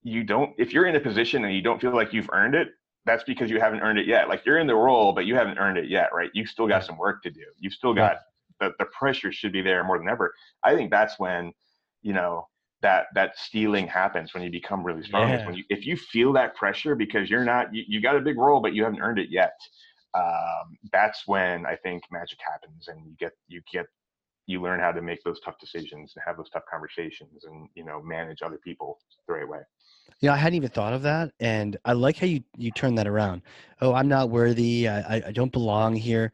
[0.02, 2.68] you don't, if you're in a position and you don't feel like you've earned it,
[3.04, 4.28] that's because you haven't earned it yet.
[4.28, 6.30] Like you're in the role, but you haven't earned it yet, right?
[6.34, 7.44] You still got some work to do.
[7.58, 8.18] You've still got
[8.60, 10.34] the the pressure should be there more than ever.
[10.62, 11.52] I think that's when,
[12.02, 12.46] you know,
[12.82, 15.28] that that steeling happens when you become really strong.
[15.28, 15.46] Yeah.
[15.46, 18.38] When you, if you feel that pressure because you're not you, you got a big
[18.38, 19.58] role but you haven't earned it yet,
[20.14, 23.86] um, that's when I think magic happens and you get you get
[24.48, 27.84] you learn how to make those tough decisions and have those tough conversations and you
[27.84, 29.60] know manage other people the right way.
[30.20, 33.06] Yeah, I hadn't even thought of that, and I like how you you turn that
[33.06, 33.42] around.
[33.82, 34.88] Oh, I'm not worthy.
[34.88, 36.32] I I don't belong here.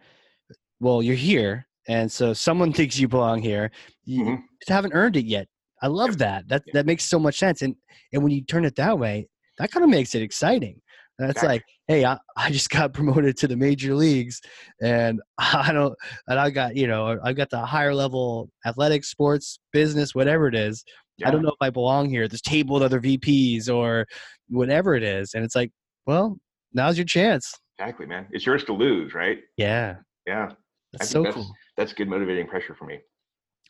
[0.79, 3.73] Well, you're here, and so someone thinks you belong here.
[4.05, 4.73] You mm-hmm.
[4.73, 5.49] haven't earned it yet.
[5.83, 6.49] I love that.
[6.49, 7.62] That that makes so much sense.
[7.62, 7.75] And
[8.12, 10.81] and when you turn it that way, that kind of makes it exciting.
[11.19, 11.49] That's exactly.
[11.49, 14.41] like, hey, I, I just got promoted to the major leagues,
[14.83, 15.95] and I don't,
[16.29, 20.55] and I got you know, I got the higher level athletics, sports, business, whatever it
[20.55, 20.85] is.
[21.19, 21.29] Yeah.
[21.29, 24.07] I don't know if I belong here at this table with other VPs or
[24.49, 25.35] whatever it is.
[25.35, 25.71] And it's like,
[26.07, 26.39] well,
[26.73, 27.55] now's your chance.
[27.79, 28.27] Exactly, man.
[28.31, 29.41] It's yours to lose, right?
[29.57, 29.97] Yeah.
[30.27, 30.51] Yeah.
[30.93, 31.51] That's so that's, cool.
[31.77, 32.99] That's good motivating pressure for me.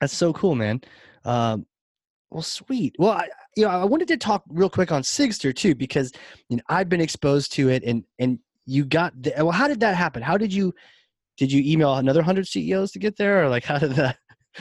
[0.01, 0.81] That's so cool, man.
[1.25, 1.67] Um,
[2.35, 2.97] well, sweet.
[2.99, 6.13] Well, I, you know, I wanted to talk real quick on Sigstr too, because
[6.49, 9.15] you know, I've been exposed to it, and and you got.
[9.23, 10.21] The, well, how did that happen?
[10.21, 10.75] How did you
[11.37, 14.19] did you email another hundred CEOs to get there, or like how did that?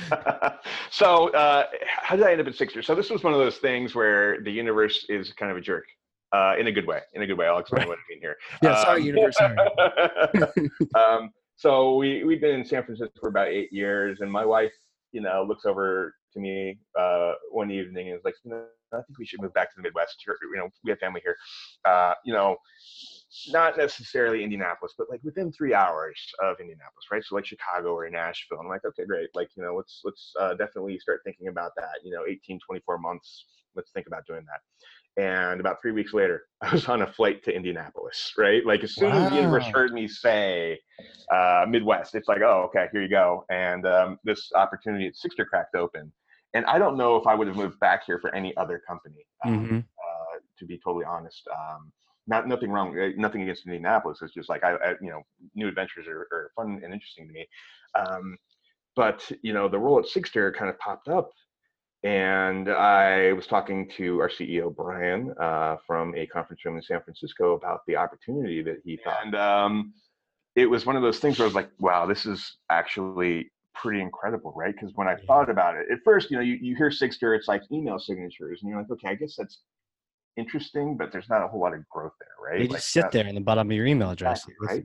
[0.92, 2.86] so uh, how did I end up at Sigstr?
[2.86, 5.86] So this was one of those things where the universe is kind of a jerk.
[6.32, 7.00] Uh, in a good way.
[7.14, 7.48] In a good way.
[7.48, 7.90] I'll explain right.
[7.90, 8.36] what I mean here.
[8.64, 9.38] Yeah, sorry, um, universe.
[9.38, 10.70] Sorry.
[10.96, 14.74] um, so we we've been in San Francisco for about eight years, and my wife,
[15.12, 19.02] you know, looks over to me uh, one evening and was like, you know, I
[19.02, 20.22] think we should move back to the Midwest.
[20.24, 21.36] Here, you know, we have family here.
[21.86, 22.58] Uh, you know,
[23.50, 27.24] not necessarily Indianapolis, but like within three hours of Indianapolis, right?
[27.26, 28.60] So like Chicago or Nashville.
[28.60, 29.30] And I'm like, okay, great.
[29.34, 32.00] Like, you know, let's let's uh, definitely start thinking about that.
[32.04, 33.46] You know, 18, 24 months.
[33.76, 34.62] Let's think about doing that.
[35.16, 38.66] And about three weeks later, I was on a flight to Indianapolis, right?
[38.66, 39.26] Like as soon wow.
[39.26, 40.80] as the universe heard me say
[41.32, 43.46] uh, Midwest, it's like, oh, okay, here you go.
[43.50, 46.12] And um, this opportunity at Sigstr cracked open
[46.54, 49.26] and I don't know if I would have moved back here for any other company.
[49.46, 49.78] Um, mm-hmm.
[49.78, 51.92] uh, to be totally honest, um,
[52.28, 54.20] not nothing wrong, uh, nothing against Indianapolis.
[54.22, 55.24] It's just like I, I you know,
[55.56, 57.48] new adventures are, are, fun and interesting to me.
[57.96, 58.38] Um,
[58.96, 61.32] but you know, the role at Sigstr kind of popped up,
[62.04, 67.02] and I was talking to our CEO Brian uh, from a conference room in San
[67.02, 69.26] Francisco about the opportunity that he thought.
[69.26, 69.94] And um,
[70.56, 74.02] it was one of those things where I was like, wow, this is actually pretty
[74.02, 74.74] incredible, right?
[74.74, 77.48] Because when I thought about it, at first, you know, you, you hear Sigstr, it's
[77.48, 79.60] like email signatures, and you're like, okay, I guess that's
[80.38, 82.62] interesting, but there's not a whole lot of growth there, right?
[82.70, 84.46] Like, just sit there in the bottom of your email address.
[84.60, 84.84] Right?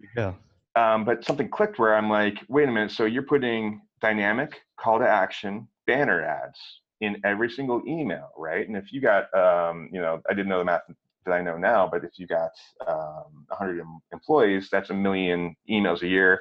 [0.76, 4.99] Um, but something clicked where I'm like, wait a minute, so you're putting dynamic call
[4.99, 6.59] to action banner ads
[7.01, 8.66] in every single email, right?
[8.66, 10.82] And if you got, um, you know, I didn't know the math
[11.26, 12.50] that I know now, but if you got
[12.86, 16.40] um, 100 employees, that's a million emails a year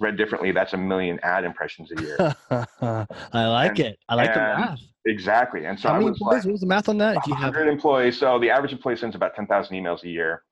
[0.00, 2.34] read differently, that's a million ad impressions a year.
[3.30, 3.98] I like and, it.
[4.08, 4.80] I like the math.
[5.06, 5.66] Exactly.
[5.66, 6.38] And so how many employees?
[6.38, 7.16] Like, what was the math on that?
[7.16, 7.68] If you 100 have...
[7.68, 8.18] employees.
[8.18, 10.44] So the average employee sends about 10,000 emails a year.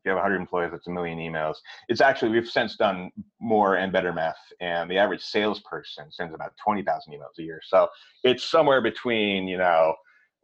[0.00, 1.56] If you have 100 employees, that's a million emails.
[1.88, 3.10] It's actually, we've since done
[3.40, 7.60] more and better math, and the average salesperson sends about 20,000 emails a year.
[7.64, 7.88] So
[8.24, 9.94] it's somewhere between, you know,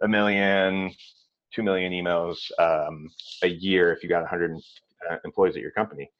[0.02, 0.92] a million,
[1.52, 3.08] two million emails um,
[3.42, 4.56] a year if you got 100
[5.10, 6.10] uh, employees at your company.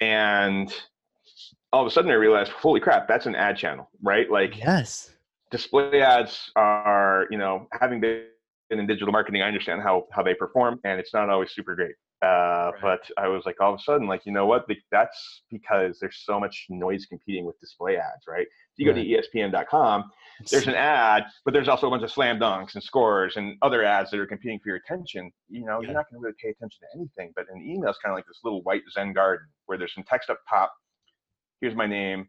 [0.00, 0.72] And
[1.72, 4.30] all of a sudden I realized, holy crap, that's an ad channel, right?
[4.30, 5.10] Like, yes,
[5.50, 8.24] display ads are, you know, having been
[8.70, 11.94] in digital marketing, I understand how how they perform, and it's not always super great.
[12.22, 12.74] Uh, right.
[12.80, 14.66] But I was like, all of a sudden, like, you know what?
[14.90, 18.46] That's because there's so much noise competing with display ads, right?
[18.46, 18.96] If you right.
[18.96, 20.10] go to ESPN.com,
[20.50, 23.84] there's an ad, but there's also a bunch of slam dunks and scores and other
[23.84, 25.32] ads that are competing for your attention.
[25.48, 25.88] You know, yeah.
[25.88, 27.32] you're not going to really pay attention to anything.
[27.34, 30.04] But an email is kind of like this little white Zen garden where there's some
[30.04, 30.72] text up top
[31.62, 32.28] here's my name,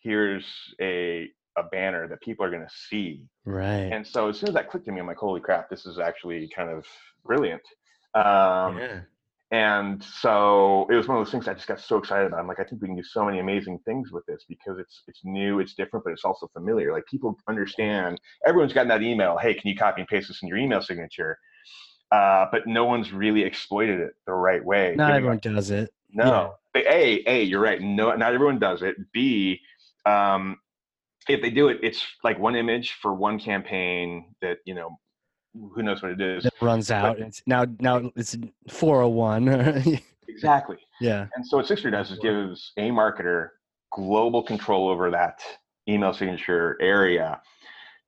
[0.00, 0.44] here's
[0.82, 1.28] a
[1.58, 3.26] a banner that people are going to see.
[3.44, 3.90] Right.
[3.92, 5.98] And so as soon as that clicked to me, I'm like, holy crap, this is
[5.98, 6.86] actually kind of
[7.26, 7.60] brilliant.
[8.14, 9.00] Um, yeah.
[9.52, 12.40] And so it was one of those things I just got so excited about.
[12.40, 15.02] I'm like, I think we can do so many amazing things with this because it's
[15.06, 16.90] it's new, it's different, but it's also familiar.
[16.90, 18.18] Like people understand.
[18.46, 19.36] Everyone's gotten that email.
[19.36, 21.38] Hey, can you copy and paste this in your email signature?
[22.10, 24.94] Uh, but no one's really exploited it the right way.
[24.96, 25.92] Not everyone does it.
[26.10, 26.54] No.
[26.74, 26.82] Yeah.
[26.90, 27.80] A, A, you're right.
[27.80, 28.96] No, not everyone does it.
[29.12, 29.60] B,
[30.06, 30.56] um,
[31.28, 34.98] if they do it, it's like one image for one campaign that you know,
[35.54, 36.46] who knows what it is.
[36.46, 37.18] It runs out.
[37.18, 38.36] It's now now it's
[38.68, 40.00] 401.
[40.28, 40.78] Exactly.
[40.98, 41.26] yeah.
[41.36, 43.50] And so what Sigstr does is gives a marketer
[43.92, 45.42] global control over that
[45.86, 47.38] email signature area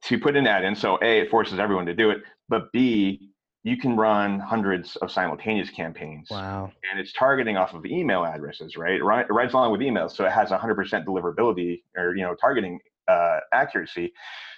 [0.04, 0.74] to put an ad in.
[0.74, 3.28] So A, it forces everyone to do it, but B,
[3.62, 6.28] you can run hundreds of simultaneous campaigns.
[6.30, 6.70] Wow.
[6.90, 8.94] And it's targeting off of email addresses, right?
[8.94, 12.78] It it rides along with emails, so it has 100% deliverability or you know targeting
[13.08, 14.12] uh, accuracy.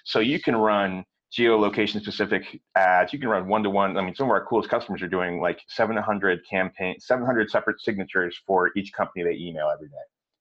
[0.05, 3.12] So you can run geolocation specific ads.
[3.12, 3.97] You can run one to one.
[3.97, 8.39] I mean, some of our coolest customers are doing like 700 campaign, 700 separate signatures
[8.47, 9.95] for each company they email every day.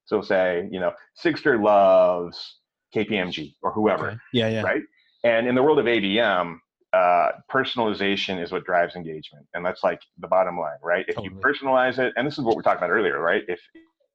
[0.05, 2.59] So say, you know, Sigstr loves
[2.95, 4.17] KPMG or whoever, Okay.
[4.33, 4.61] Yeah, yeah.
[4.61, 4.83] right?
[5.23, 6.59] And in the world of ABM,
[6.93, 11.03] uh, personalization is what drives engagement, and that's like the bottom line, right?
[11.09, 13.43] If you personalize it, and this is what we talked about earlier, right?
[13.47, 13.59] If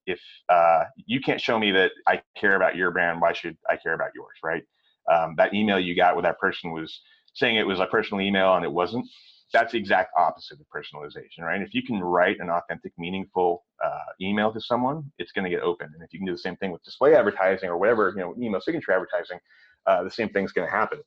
[0.07, 3.77] if uh, you can't show me that I care about your brand, why should I
[3.77, 4.63] care about yours, right?
[5.11, 7.01] Um, that email you got where that person was
[7.35, 9.07] saying it was a personal email and it wasn't.
[9.53, 11.61] That's the exact opposite of personalization, right?
[11.61, 15.63] If you can write an authentic, meaningful uh, email to someone, it's going to get
[15.63, 15.91] open.
[15.93, 18.35] And if you can do the same thing with display advertising or whatever, you know,
[18.41, 19.39] email signature advertising,
[19.87, 21.01] uh, the same thing's going to happen.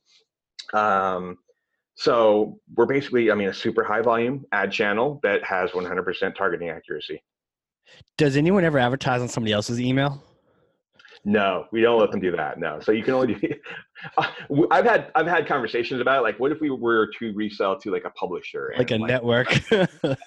[0.74, 1.38] Um,
[1.94, 6.68] so we're basically, I mean, a super high volume ad channel that has 100% targeting
[6.68, 7.22] accuracy.
[8.18, 10.22] Does anyone ever advertise on somebody else's email?
[11.24, 12.58] No, we don't let them do that.
[12.58, 13.48] No, so you can only do.
[14.70, 17.90] I've had I've had conversations about it, like what if we were to resell to
[17.90, 19.48] like a publisher, and, Like a network?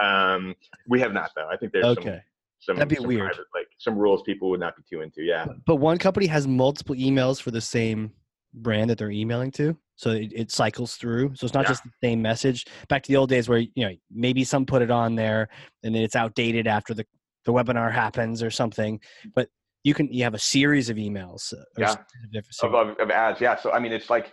[0.00, 0.54] Um,
[0.88, 1.48] we have not though.
[1.50, 2.04] I think there's okay.
[2.04, 2.20] some
[2.58, 3.20] some, That'd be some weird.
[3.30, 5.22] private, like some rules people would not be too into.
[5.22, 8.12] Yeah, But one company has multiple emails for the same
[8.54, 9.76] brand that they're emailing to.
[9.94, 11.34] So it, it cycles through.
[11.36, 11.68] So it's not Yeah.
[11.68, 12.66] just the same message.
[12.88, 15.48] Back to the old days where, you know, maybe some put it on there
[15.84, 17.06] and then it's outdated after the,
[17.44, 19.00] the webinar happens or something.
[19.34, 19.48] But
[19.86, 21.54] you can, you have a series of emails.
[21.54, 21.94] uh, Yeah.
[22.64, 23.40] of of, of, ads.
[23.40, 24.32] Yeah, so I mean, it's like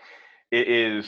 [0.50, 1.06] it is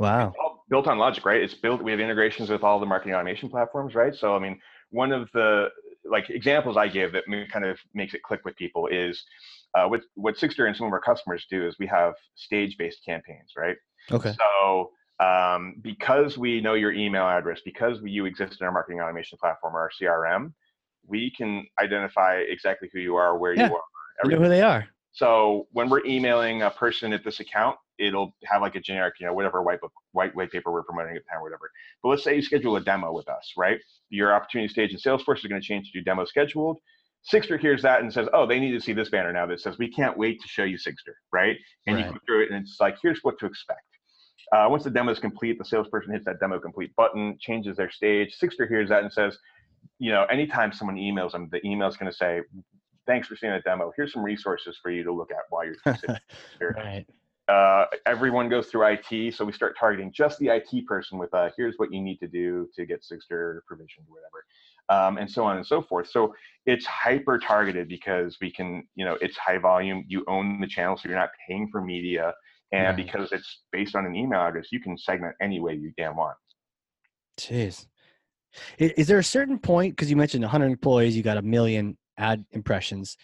[0.00, 0.32] wow.
[0.40, 1.40] all built on logic, right?
[1.40, 1.80] It's built.
[1.80, 4.12] We have integrations with all the marketing automation platforms, right?
[4.12, 4.58] So I mean,
[4.90, 5.68] one of the
[6.04, 7.22] like examples I give that
[7.52, 9.22] kind of makes it click with people is
[9.76, 13.52] uh, what what Sigstr and some of our customers do is we have stage-based campaigns,
[13.56, 13.76] right?
[14.10, 14.34] Okay.
[14.36, 14.90] So
[15.20, 19.38] um, because we know your email address, because we, you exist in our marketing automation
[19.38, 20.52] platform or our CRM,
[21.06, 23.68] we can identify exactly who you are, where Yeah.
[23.68, 23.82] you are.
[24.24, 24.86] You know who they are.
[25.12, 29.26] So when we're emailing a person at this account, it'll have like a generic, you
[29.26, 31.70] know, whatever white book, white white paper we're promoting at the time, or whatever.
[32.02, 33.80] But let's say you schedule a demo with us, right?
[34.08, 36.78] Your opportunity stage in Salesforce is going to change to do demo scheduled.
[37.32, 39.78] Sigstr hears that and says, "Oh, they need to see this banner now that says
[39.78, 42.12] we can't wait to show you Sigstr, right?" And you Right.
[42.12, 43.80] go through it, and it's like, "Here's what to expect."
[44.52, 47.90] Uh, once the demo is complete, the salesperson hits that demo complete button, changes their
[47.90, 48.36] stage.
[48.38, 49.38] Sigstr hears that and says,
[49.98, 52.40] "You know, anytime someone emails them, the email is going to say."
[53.06, 53.92] Thanks for seeing the demo.
[53.98, 56.18] Here's some resources for you to look at while you're considering
[56.58, 56.70] Sure.
[56.74, 57.04] Right.
[57.48, 61.50] uh, everyone goes through IT, so we start targeting just the IT person with uh,
[61.54, 64.46] here's what you need to do to get Sigstr provisioned, whatever,
[64.88, 66.08] um, and so on and so forth.
[66.08, 70.04] So it's hyper targeted because we can, you know, it's high volume.
[70.08, 72.32] You own the channel, so you're not paying for media,
[72.72, 72.96] and Right.
[72.96, 76.38] because it's based on an email address, you can segment any way you damn want.
[77.38, 77.86] Jeez.
[78.78, 82.44] Is there a certain point, because you mentioned 100 employees, you got a million ad
[82.52, 83.16] impressions.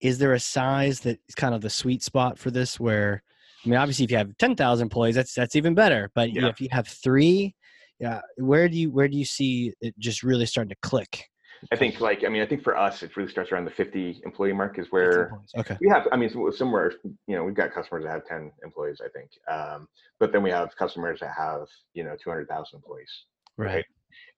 [0.00, 3.22] Is there a size that is kind of the sweet spot for this where,
[3.64, 6.10] I mean, obviously if you have 10,000 employees, that's, that's even better.
[6.14, 6.48] But Yeah.
[6.48, 7.54] if you have three,
[7.98, 11.28] yeah, where do you, where do you see it just really starting to click?
[11.72, 14.20] I think, like, I mean, I think for us, it really starts around the 50
[14.26, 15.78] employee mark is where Okay.
[15.80, 16.92] we have i mean somewhere
[17.26, 19.88] you know we've got customers that have 10 employees i think um,
[20.20, 23.08] but then we have customers that have you know 200000 employees
[23.56, 23.84] Right.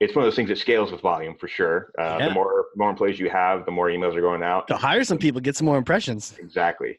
[0.01, 2.29] It's one of those things that scales with volume for sure uh, Yeah.
[2.29, 5.19] the more more employees you have the more emails are going out To hire some
[5.19, 6.35] people, get some more impressions.
[6.39, 6.99] exactly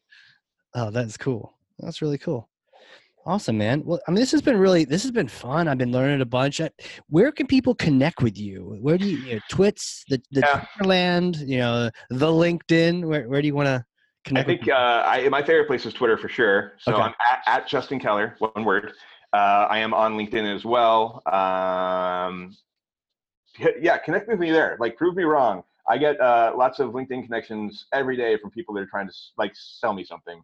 [0.76, 1.54] Oh, that's cool.
[1.80, 2.50] That's really cool.
[3.26, 3.84] Awesome, man.
[3.84, 5.68] Well, I mean, this has been really, this has been fun.
[5.68, 6.62] I've been learning a bunch.
[7.08, 8.78] Where can people connect with you?
[8.82, 10.66] Where do you, you know, Twits, the, the Yeah.
[10.80, 13.06] Twitterland, you know, the LinkedIn?
[13.08, 13.84] Where, where do you want to
[14.24, 14.50] connect?
[14.50, 17.02] i think uh, I, my favorite place is twitter for sure so Okay.
[17.04, 18.92] i'm at, at justin keller one word
[19.34, 22.54] uh, i am on linkedin as well um,
[23.80, 27.24] yeah connect with me there like prove me wrong I get uh, lots of LinkedIn
[27.24, 30.44] connections every day from people that are trying to like sell me something.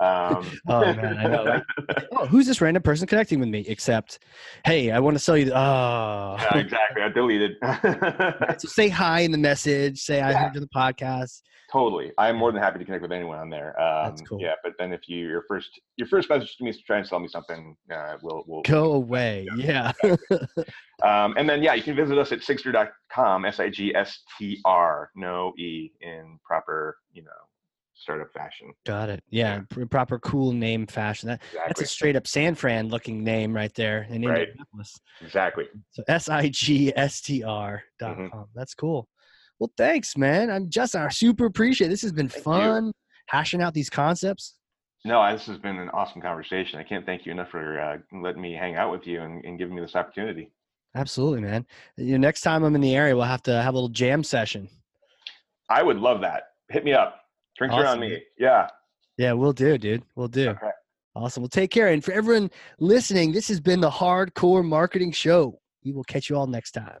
[0.00, 1.42] Um, oh man, I know.
[1.44, 3.64] Like, oh, who's this random person connecting with me?
[3.68, 4.18] Except,
[4.64, 5.52] hey, I want to sell you.
[5.52, 7.02] Oh, yeah, exactly.
[7.02, 7.56] I deleted.
[8.58, 10.00] so say hi in the message.
[10.00, 11.42] Say I heard you the podcast.
[11.70, 13.80] Totally, I'm more than happy to connect with anyone on there.
[13.80, 14.40] Um, That's cool.
[14.40, 16.98] Yeah, but then if you your first your first message to me is to try
[16.98, 19.46] and sell me something, uh, we'll we'll go away.
[19.56, 19.92] Yeah.
[21.04, 23.44] um, and then yeah, you can visit us at sigstr.com.
[23.44, 25.10] S I G S T R.
[25.14, 27.30] No e in proper you know
[28.00, 28.72] startup fashion.
[28.86, 29.22] Got it.
[29.28, 29.84] Yeah, yeah.
[29.90, 31.28] proper cool name fashion.
[31.28, 31.60] That, exactly.
[31.68, 34.48] That's a straight up San Fran looking name right there in right.
[34.48, 34.98] Indianapolis.
[35.20, 35.68] Exactly.
[35.90, 38.28] So S I G S T R dot mm-hmm.
[38.28, 38.46] com.
[38.54, 39.08] That's cool.
[39.58, 40.50] Well, thanks, man.
[40.50, 41.88] I'm just I super appreciate.
[41.88, 41.90] It.
[41.90, 42.92] This has been thank fun you.
[43.26, 44.54] hashing out these concepts.
[45.04, 46.78] No, this has been an awesome conversation.
[46.78, 49.58] I can't thank you enough for uh, letting me hang out with you and, and
[49.58, 50.50] giving me this opportunity.
[50.94, 51.64] Absolutely, man.
[51.96, 54.22] You know, next time I'm in the area, we'll have to have a little jam
[54.22, 54.68] session.
[55.70, 56.42] I would love that.
[56.68, 57.19] Hit me up.
[57.60, 57.86] Drinks awesome.
[57.86, 58.22] are on me.
[58.38, 58.68] Yeah.
[59.18, 60.02] Yeah, we'll do, dude.
[60.16, 60.48] We'll do.
[60.48, 60.70] Okay.
[61.14, 61.42] Awesome.
[61.42, 61.88] Well, take care.
[61.88, 65.60] And for everyone listening, this has been the Hard Corps Marketing Show.
[65.84, 67.00] We will catch you all next time.